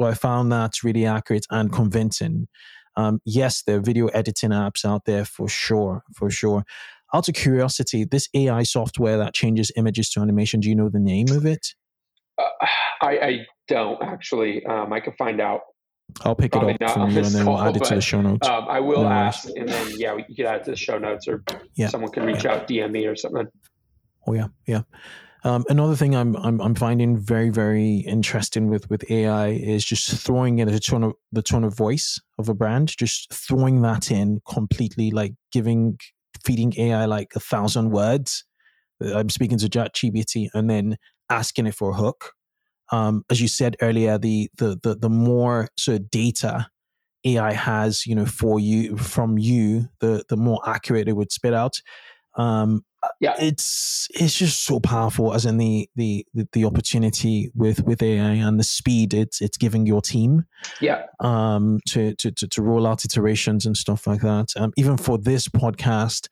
[0.00, 2.48] but i found that really accurate and convincing
[2.96, 6.64] um, yes there are video editing apps out there for sure for sure
[7.14, 10.98] out of curiosity this ai software that changes images to animation do you know the
[10.98, 11.68] name of it
[12.40, 12.44] uh,
[13.02, 14.64] I, I don't actually.
[14.66, 15.60] Um, I can find out.
[16.22, 18.00] I'll pick Probably it up from you and then call, we'll add it to the
[18.00, 18.46] show notes.
[18.46, 20.98] Um, I will no ask, and then yeah, we can add it to the show
[20.98, 21.42] notes, or
[21.76, 21.88] yeah.
[21.88, 22.54] someone can reach yeah.
[22.54, 23.46] out, DM me or something.
[24.26, 24.82] Oh yeah, yeah.
[25.44, 30.10] Um, another thing I'm, I'm I'm finding very very interesting with with AI is just
[30.24, 34.10] throwing in the tone of the tone of voice of a brand, just throwing that
[34.10, 35.98] in completely, like giving
[36.44, 38.44] feeding AI like a thousand words.
[39.02, 40.98] I'm speaking to ChatGPT and then
[41.30, 42.32] asking it for a hook
[42.92, 46.68] um, as you said earlier, the, the the the more sort of data
[47.24, 51.54] AI has, you know, for you from you, the the more accurate it would spit
[51.54, 51.80] out.
[52.36, 52.84] Um,
[53.20, 58.02] yeah, it's it's just so powerful, as in the, the the the opportunity with with
[58.02, 60.44] AI and the speed it's it's giving your team.
[60.80, 61.04] Yeah.
[61.20, 64.48] Um, to to to, to roll out iterations and stuff like that.
[64.56, 66.28] Um, even for this podcast,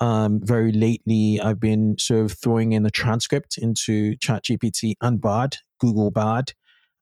[0.00, 5.58] um, very lately, I've been sort of throwing in a transcript into ChatGPT and Bard,
[5.78, 6.54] Google Bard,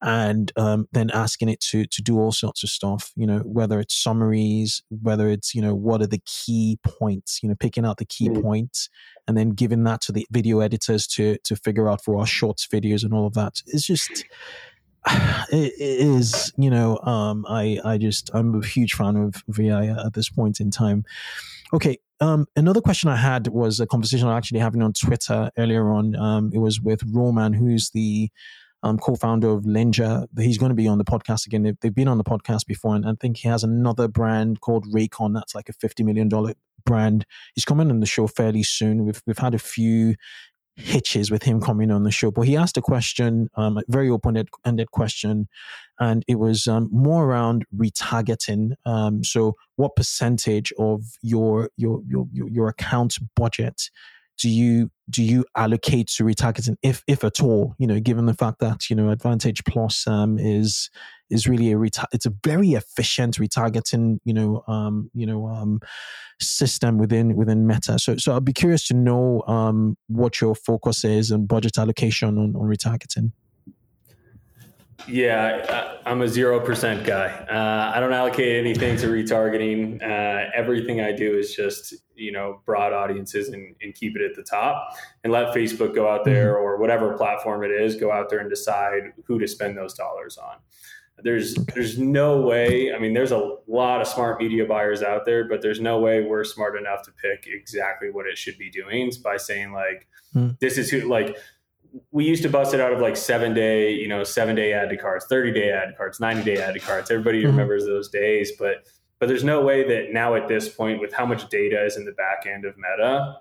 [0.03, 3.13] and um, then asking it to to do all sorts of stuff.
[3.17, 7.41] You know, whether it's summaries, whether it's you know what are the key points.
[7.43, 8.43] You know, picking out the key mm.
[8.43, 8.89] points
[9.29, 12.67] and then giving that to the video editors to to figure out for our shorts
[12.67, 13.63] videos and all of that.
[13.67, 14.25] It's just
[15.53, 20.13] it is you know um, i i just i'm a huge fan of AI at
[20.13, 21.05] this point in time
[21.73, 25.91] okay um, another question I had was a conversation I'm actually having on Twitter earlier
[25.91, 26.15] on.
[26.17, 28.31] Um, it was with Roman, who's the
[28.83, 30.27] um, co-founder of Lenja.
[30.39, 31.63] He's going to be on the podcast again.
[31.63, 34.87] They've, they've, been on the podcast before, and I think he has another brand called
[34.93, 35.35] Raycon.
[35.35, 36.55] That's like a fifty million dollar
[36.85, 37.27] brand.
[37.55, 39.05] He's coming on the show fairly soon.
[39.05, 40.15] We've we've had a few
[40.81, 42.31] hitches with him coming on the show.
[42.31, 45.49] But he asked a question, um, a very open ended question,
[45.99, 48.73] and it was um, more around retargeting.
[48.87, 53.91] Um, so, what percentage of your your your your account budget
[54.41, 57.75] do you do you allocate to retargeting, if if at all?
[57.79, 60.91] You know, given the fact that you know Advantage Plus um, is
[61.29, 65.81] is really a retar- it's a very efficient retargeting you know um, you know um,
[66.41, 67.99] system within within Meta.
[67.99, 72.39] So so I'd be curious to know um, what your focus is and budget allocation
[72.39, 73.33] on, on retargeting.
[75.09, 77.29] Yeah, I'm a zero percent guy.
[77.29, 80.03] Uh, I don't allocate anything to retargeting.
[80.03, 84.37] Uh, everything I do is just you know broad audiences and, and, keep it at
[84.37, 86.65] the top, and let Facebook go out there mm-hmm.
[86.65, 90.39] or whatever platform it is go out there and decide who to spend those dollars
[90.39, 90.57] on.
[91.23, 92.93] There's there's no way.
[92.95, 96.23] I mean, there's a lot of smart media buyers out there, but there's no way
[96.23, 100.59] we're smart enough to pick exactly what it should be doing by saying like, mm.
[100.61, 101.37] this is who like
[102.11, 104.91] we used to bust it out of like seven day, you know, seven day add
[104.91, 107.11] to carts, 30 day add to carts, 90 day add to carts.
[107.11, 107.51] Everybody mm-hmm.
[107.51, 108.87] remembers those days, but
[109.19, 112.07] but there's no way that now at this point, with how much data is in
[112.07, 113.37] the back end of Meta,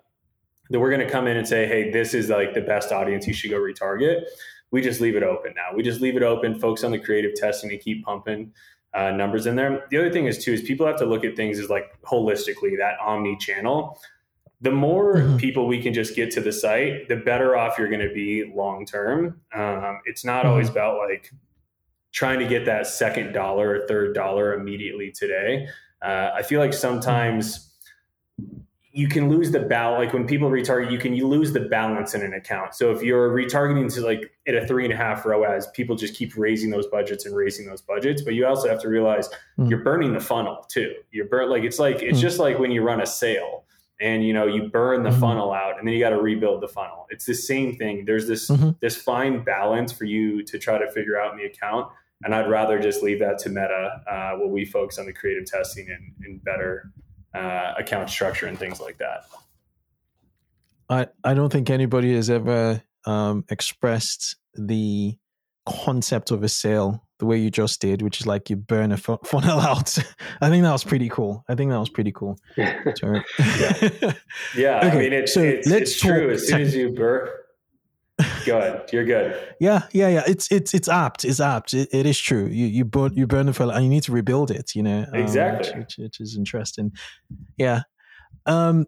[0.70, 3.26] that we're going to come in and say, hey, this is like the best audience
[3.26, 4.24] you should go retarget.
[4.72, 5.74] We just leave it open now.
[5.74, 8.52] We just leave it open, focus on the creative testing and keep pumping.
[8.94, 9.86] uh, numbers in there.
[9.90, 12.78] The other thing is too is people have to look at things as like holistically
[12.78, 14.00] that omni channel.
[14.62, 15.38] The more mm-hmm.
[15.38, 18.52] people we can just get to the site, the better off you're going to be
[18.54, 19.40] long term.
[19.54, 20.50] Um, it's not mm-hmm.
[20.50, 21.32] always about like
[22.12, 25.68] trying to get that second dollar or third dollar immediately today.
[26.02, 27.70] Uh, I feel like sometimes
[28.92, 30.06] you can lose the balance.
[30.06, 32.74] Like when people retarget, you can you lose the balance in an account.
[32.74, 36.16] So if you're retargeting to like at a three and a half ROAS, people just
[36.16, 38.22] keep raising those budgets and raising those budgets.
[38.24, 39.70] But you also have to realize mm.
[39.70, 40.96] you're burning the funnel too.
[41.12, 42.22] You're burn like it's like it's mm.
[42.22, 43.66] just like when you run a sale
[44.00, 45.20] and you know you burn the mm-hmm.
[45.20, 47.08] funnel out and then you got to rebuild the funnel.
[47.10, 48.06] It's the same thing.
[48.06, 48.72] There's this mm-hmm.
[48.80, 51.92] this fine balance for you to try to figure out in the account.
[52.24, 55.46] And I'd rather just leave that to Meta, uh, where we focus on the creative
[55.46, 56.92] testing and, and better
[57.34, 59.26] uh, account structure and things like that.
[60.90, 65.16] I, I don't think anybody has ever um, expressed the
[65.66, 68.98] concept of a sale the way you just did, which is like you burn a
[68.98, 69.98] funnel out.
[70.42, 71.44] I think that was pretty cool.
[71.48, 72.40] I think that was pretty cool.
[72.58, 72.82] yeah,
[74.56, 76.32] yeah okay, I mean, it's, so it's, let's it's true.
[76.32, 77.30] As soon as you burn,
[78.46, 78.90] Go ahead.
[78.92, 79.40] You're good.
[79.62, 80.24] Yeah, yeah, yeah.
[80.28, 81.24] It's it's it's apt.
[81.24, 81.74] It's apt.
[81.74, 82.48] it, it is true.
[82.48, 84.76] You you burn you burn the funnel and you need to rebuild it.
[84.76, 86.92] You know um, exactly, which, which, is interesting.
[87.58, 87.84] Yeah.
[88.46, 88.88] Um,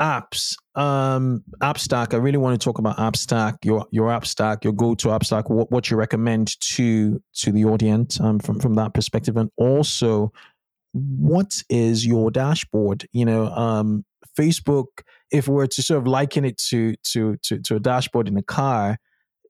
[0.00, 0.56] apps.
[0.74, 2.14] Um, app stack.
[2.14, 3.56] I really want to talk about app stack.
[3.64, 4.64] Your your app stack.
[4.64, 5.50] Your go to app stack.
[5.50, 10.32] What what you recommend to to the audience um, from from that perspective, and also
[10.92, 13.06] what is your dashboard?
[13.12, 14.04] You know, um,
[14.38, 14.86] Facebook
[15.30, 18.36] if we were to sort of liken it to to to, to a dashboard in
[18.36, 18.98] a car,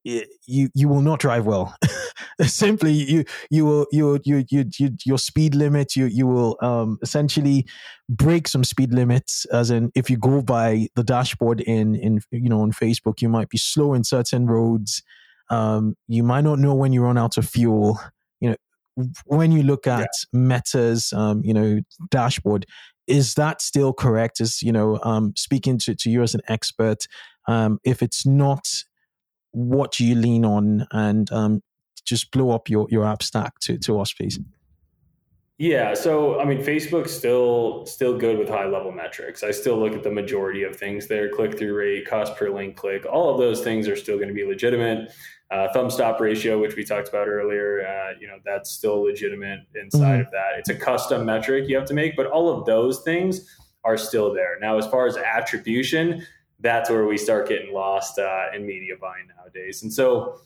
[0.05, 1.75] you you will not drive well.
[2.43, 6.99] Simply, you you will you you you you your speed limit you you will um,
[7.03, 7.67] essentially
[8.09, 9.47] break some speed limits.
[9.47, 13.29] As in, if you go by the dashboard in in you know on Facebook, you
[13.29, 15.03] might be slow in certain roads.
[15.51, 17.99] Um, you might not know when you run out of fuel.
[18.41, 20.39] You know, when you look at yeah.
[20.39, 21.81] Meta's um, you know
[22.11, 22.67] dashboard,
[23.07, 24.41] is that still correct?
[24.41, 27.07] Is you know, um, speaking to, to you as an expert,
[27.47, 28.67] um, if it's not,
[29.55, 31.63] what do you lean on, and um,
[32.05, 34.39] just blow up your your app stack to to us, please.
[35.57, 39.45] Yeah, so I mean, Facebook's still still good with high level metrics.
[39.45, 42.77] I still look at the majority of things there: click through rate, cost per link
[42.77, 43.07] click.
[43.07, 45.13] All of those things are still going to be legitimate.
[45.51, 49.61] Uh, thumb stop ratio, which we talked about earlier, uh, you know, that's still legitimate
[49.81, 50.21] inside mm-hmm.
[50.23, 50.59] of that.
[50.59, 53.49] It's a custom metric you have to make, but all of those things
[53.85, 54.59] are still there.
[54.59, 56.27] Now, as far as attribution,
[56.61, 59.83] that's where we start getting lost uh, in media buying nowadays.
[59.83, 60.39] And so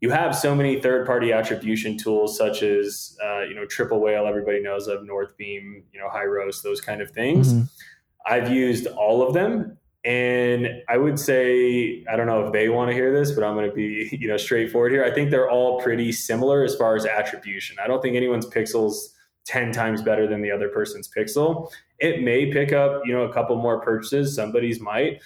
[0.00, 4.26] you have so many third party attribution tools such as, uh, you know, Triple Whale,
[4.26, 7.52] everybody knows of, Northbeam, you know, Hyros, those kind of things.
[7.52, 7.64] Mm-hmm.
[8.26, 12.90] I've used all of them and I would say, I don't know if they want
[12.90, 15.04] to hear this, but I'm going to be, you know, straightforward here.
[15.04, 17.76] I think they're all pretty similar as far as attribution.
[17.82, 19.14] I don't think anyone's pixels
[19.46, 21.70] 10 times better than the other person's pixel.
[21.98, 25.22] It may pick up, you know, a couple more purchases, somebody's might,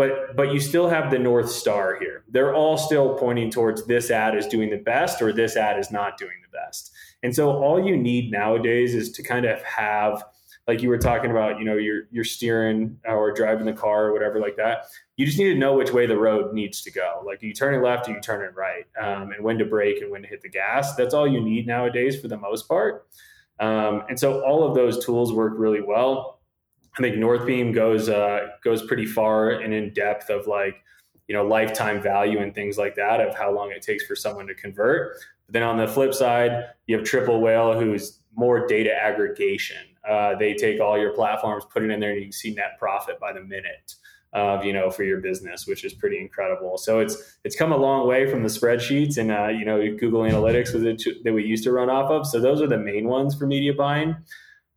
[0.00, 2.24] but but you still have the north star here.
[2.30, 5.90] They're all still pointing towards this ad is doing the best or this ad is
[5.90, 6.90] not doing the best.
[7.22, 10.24] And so all you need nowadays is to kind of have
[10.66, 14.14] like you were talking about, you know, you're you're steering or driving the car or
[14.14, 14.86] whatever like that.
[15.18, 17.22] You just need to know which way the road needs to go.
[17.26, 20.00] Like you turn it left or you turn it right, um, and when to brake
[20.00, 20.94] and when to hit the gas.
[20.94, 23.06] That's all you need nowadays for the most part.
[23.58, 26.39] Um, and so all of those tools work really well.
[26.98, 30.82] I think Northbeam goes uh, goes pretty far and in depth of like
[31.28, 34.46] you know lifetime value and things like that of how long it takes for someone
[34.48, 35.16] to convert.
[35.46, 39.78] But then on the flip side, you have Triple Whale, who's more data aggregation.
[40.08, 42.78] Uh, they take all your platforms, put it in there, and you can see net
[42.78, 43.94] profit by the minute
[44.32, 46.78] of you know for your business, which is pretty incredible.
[46.78, 50.22] So it's it's come a long way from the spreadsheets and uh, you know Google
[50.22, 50.72] Analytics
[51.24, 52.26] that we used to run off of.
[52.26, 54.16] So those are the main ones for media buying.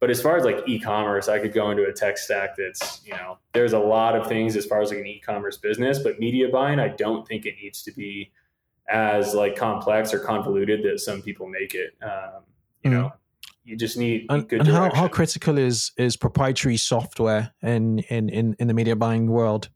[0.03, 3.13] But as far as like e-commerce, I could go into a tech stack that's you
[3.13, 6.49] know there's a lot of things as far as like an e-commerce business, but media
[6.49, 8.29] buying, I don't think it needs to be
[8.89, 11.95] as like complex or convoluted that some people make it.
[12.03, 12.43] Um,
[12.83, 12.99] you mm-hmm.
[12.99, 13.13] know,
[13.63, 18.27] you just need and, good and how, how critical is is proprietary software in, in
[18.27, 19.69] in in the media buying world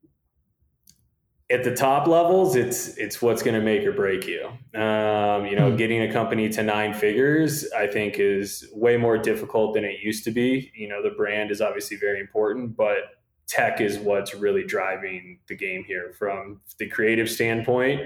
[1.50, 4.48] at the top levels it's it's what's going to make or break you
[4.80, 5.78] um, you know hmm.
[5.78, 10.24] getting a company to nine figures i think is way more difficult than it used
[10.24, 14.66] to be you know the brand is obviously very important but tech is what's really
[14.66, 18.02] driving the game here from the creative standpoint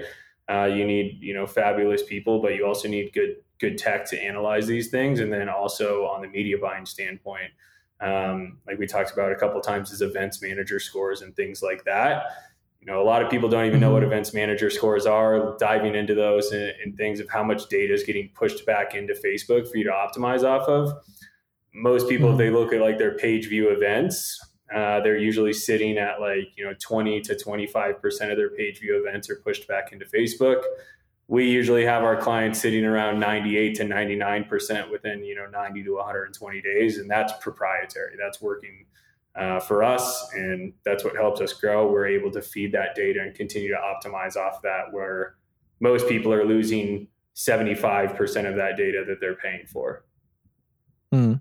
[0.48, 4.20] uh, you need you know fabulous people but you also need good good tech to
[4.20, 5.20] analyze these things.
[5.20, 7.52] And then also on the media buying standpoint,
[8.00, 11.84] um, like we talked about a couple times, is events manager scores and things like
[11.84, 12.24] that.
[12.82, 14.10] You know, a lot of people don't even know what mm-hmm.
[14.10, 18.02] events manager scores are, diving into those and, and, things of how much data is
[18.02, 20.92] getting pushed back into Facebook for you to optimize off of.
[21.72, 22.40] Most people, mm-hmm.
[22.40, 24.36] if they look at like their page view events,
[24.74, 28.98] uh, they're usually sitting at like, you know, 20 to 25% of their page view
[29.06, 30.64] events are pushed back into Facebook.
[31.28, 35.94] We usually have our clients sitting around 98 to 99% within, you know, 90 to
[35.94, 36.98] 120 days.
[36.98, 38.16] And that's proprietary.
[38.18, 38.86] That's working
[39.34, 41.90] uh, for us, and that's what helps us grow.
[41.90, 44.92] We're able to feed that data and continue to optimize off that.
[44.92, 45.36] Where
[45.80, 50.04] most people are losing seventy five percent of that data that they're paying for.
[51.14, 51.40] Mm.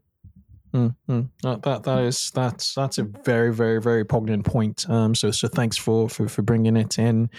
[0.74, 1.30] Mm, mm.
[1.44, 4.90] That, that that is that's that's a very very very poignant point.
[4.90, 7.30] Um, so so thanks for for, for bringing it in.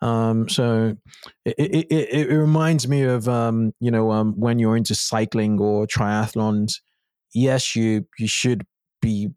[0.00, 0.96] Um, so
[1.44, 5.60] it, it, it, it reminds me of um, you know um, when you're into cycling
[5.60, 6.80] or triathlons.
[7.34, 8.64] Yes, you you should
[9.02, 9.30] be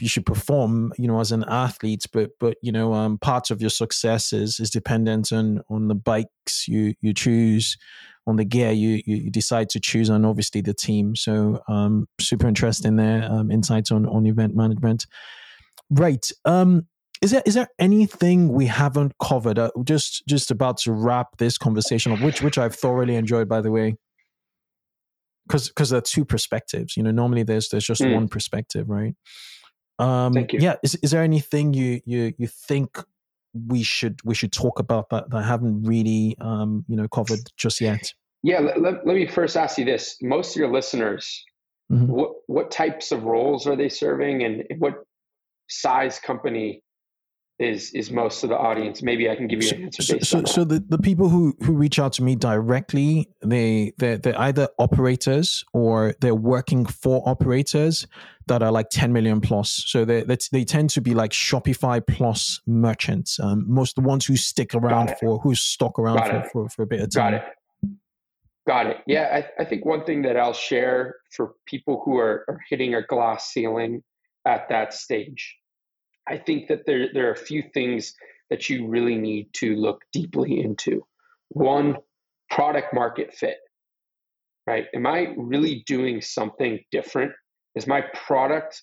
[0.00, 3.60] you should perform you know as an athlete but but you know um, parts of
[3.60, 7.76] your success is, is dependent on on the bikes you you choose
[8.26, 11.14] on the gear you you decide to choose and obviously the team.
[11.14, 15.06] So um super interesting there um, insights on on event management.
[15.90, 16.86] Right um
[17.22, 19.58] is there is there anything we haven't covered?
[19.58, 23.60] Uh, just just about to wrap this conversation up which which i've thoroughly enjoyed by
[23.60, 23.96] the way.
[25.46, 28.12] Because because there are two perspectives you know normally there's there's just mm.
[28.12, 29.14] one perspective right
[29.98, 30.60] um, Thank you.
[30.60, 32.98] Yeah, is, is there anything you you you think
[33.68, 37.40] we should we should talk about that that I haven't really um, you know covered
[37.56, 38.12] just yet?
[38.42, 41.44] Yeah, let, let, let me first ask you this: most of your listeners,
[41.90, 42.06] mm-hmm.
[42.06, 44.94] what what types of roles are they serving, and what
[45.68, 46.82] size company
[47.58, 49.02] is is most of the audience.
[49.02, 51.72] Maybe i can give you an answer so, so, so, the, the people who who
[51.72, 58.06] reach out to me directly they they're, they're either operators or they're working for operators
[58.46, 59.84] that are like 10 million plus.
[59.86, 64.36] So they they tend to be like shopify plus merchants um, most the ones who
[64.36, 67.32] stick around for who stock around for, for, for, a bit of time.
[67.32, 67.44] got it.
[68.66, 68.96] Got it.
[69.06, 72.94] Yeah I, I think one thing that i'll share for people who are, are hitting
[72.94, 74.02] a glass ceiling
[74.44, 75.56] at that stage
[76.28, 78.14] I think that there, there are a few things
[78.50, 81.04] that you really need to look deeply into.
[81.48, 81.96] One,
[82.50, 83.58] product market fit,
[84.66, 84.86] right?
[84.94, 87.32] Am I really doing something different?
[87.74, 88.82] Is my product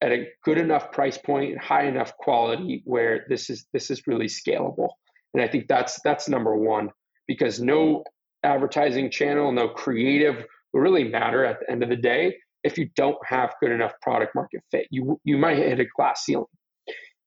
[0.00, 4.26] at a good enough price point, high enough quality where this is this is really
[4.26, 4.88] scalable?
[5.34, 6.90] And I think that's that's number one
[7.26, 8.04] because no
[8.42, 12.88] advertising channel, no creative will really matter at the end of the day if you
[12.96, 14.86] don't have good enough product market fit.
[14.90, 16.46] You you might hit a glass ceiling.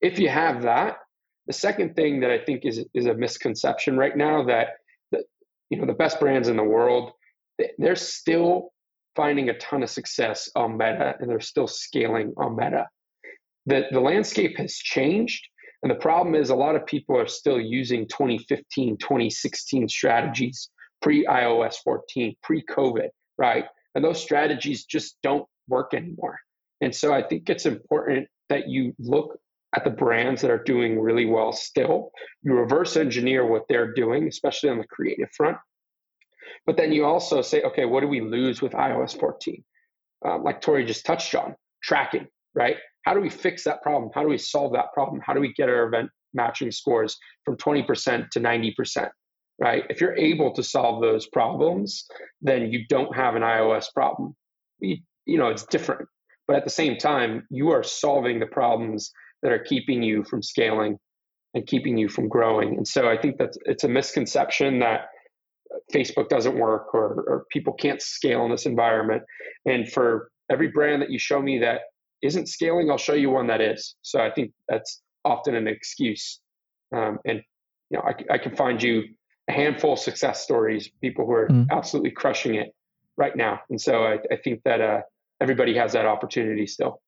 [0.01, 0.97] If you have that,
[1.47, 4.69] the second thing that I think is is a misconception right now that,
[5.11, 5.23] that
[5.69, 7.11] you know the best brands in the world
[7.77, 8.71] they're still
[9.15, 12.87] finding a ton of success on Meta and they're still scaling on Meta.
[13.65, 15.47] The the landscape has changed
[15.83, 20.69] and the problem is a lot of people are still using 2015, 2016 strategies
[21.01, 23.65] pre iOS 14, pre COVID, right?
[23.95, 26.39] And those strategies just don't work anymore.
[26.81, 29.39] And so I think it's important that you look
[29.77, 32.09] at the brands that are doing really well still.
[32.41, 35.55] You reverse engineer what they're doing, especially on the creative front.
[36.65, 39.63] But then you also say, okay, what do we lose with iOS 14?
[40.25, 42.25] Um, like Torii just touched on, tracking,
[42.55, 42.77] right?
[43.03, 44.09] How do we fix that problem?
[44.15, 45.21] How do we solve that problem?
[45.23, 47.15] How do we get our event matching scores
[47.45, 49.09] from 20% to 90%?
[49.59, 49.83] Right?
[49.91, 52.05] If you're able to solve those problems,
[52.41, 54.35] then you don't have an iOS problem.
[54.79, 54.97] You,
[55.27, 56.09] you know, it's different.
[56.47, 59.11] But at the same time, you are solving the problems
[59.47, 60.99] that are keeping you from scaling
[61.53, 62.75] and keeping you from growing.
[62.75, 65.05] And so I think that it's a misconception that
[65.93, 69.23] Facebook doesn't work or, or people can't scale in this environment.
[69.65, 71.79] And for every brand that you show me that
[72.21, 73.95] isn't scaling, I'll show you one that is.
[74.01, 76.41] So I think that's often an excuse.
[76.93, 77.41] Um, and
[77.89, 79.03] you know, I, I, can find you
[79.47, 81.67] a handful of success stories, people who are mm.
[81.71, 82.75] absolutely crushing it
[83.15, 83.61] right now.
[83.69, 85.01] And so I, I think that uh,
[85.39, 86.99] everybody has that opportunity still.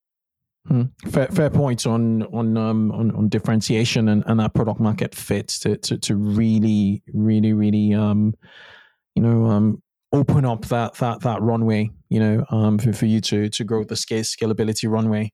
[0.68, 0.91] Mm.
[1.10, 5.48] Fair, fair points on on, um, on on differentiation and, and that product market fit
[5.48, 8.36] to, to, to really really really um,
[9.15, 9.81] you know um,
[10.11, 13.84] open up that that that runway you know um, for, for you to to grow
[13.84, 15.31] the scale scalability runway.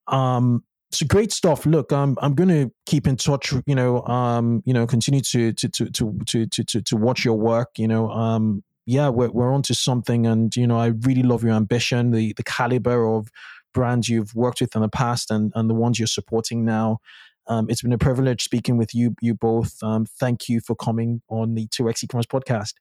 [0.08, 1.66] Um so great stuff.
[1.66, 5.68] Look, I'm I'm gonna keep in touch, you know, um, you know, continue to to
[5.70, 8.10] to to to to to, to watch your work, you know.
[8.10, 12.34] Um yeah, we're we're onto something and you know, I really love your ambition, the
[12.38, 13.28] the caliber of
[13.74, 17.00] brands you've worked with in the past and and the ones you're supporting now.
[17.48, 19.76] Um, it's been a privilege speaking with you you both.
[19.84, 22.74] Um, thank you for coming on the 2x e-commerce podcast.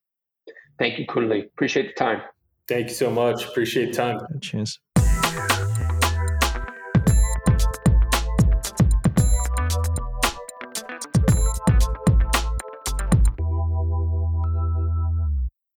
[0.79, 1.45] Thank you, Kunle.
[1.45, 2.23] Appreciate the time.
[2.69, 3.45] Thank you so much.
[3.45, 4.21] Appreciate the time.
[4.41, 4.79] Cheers.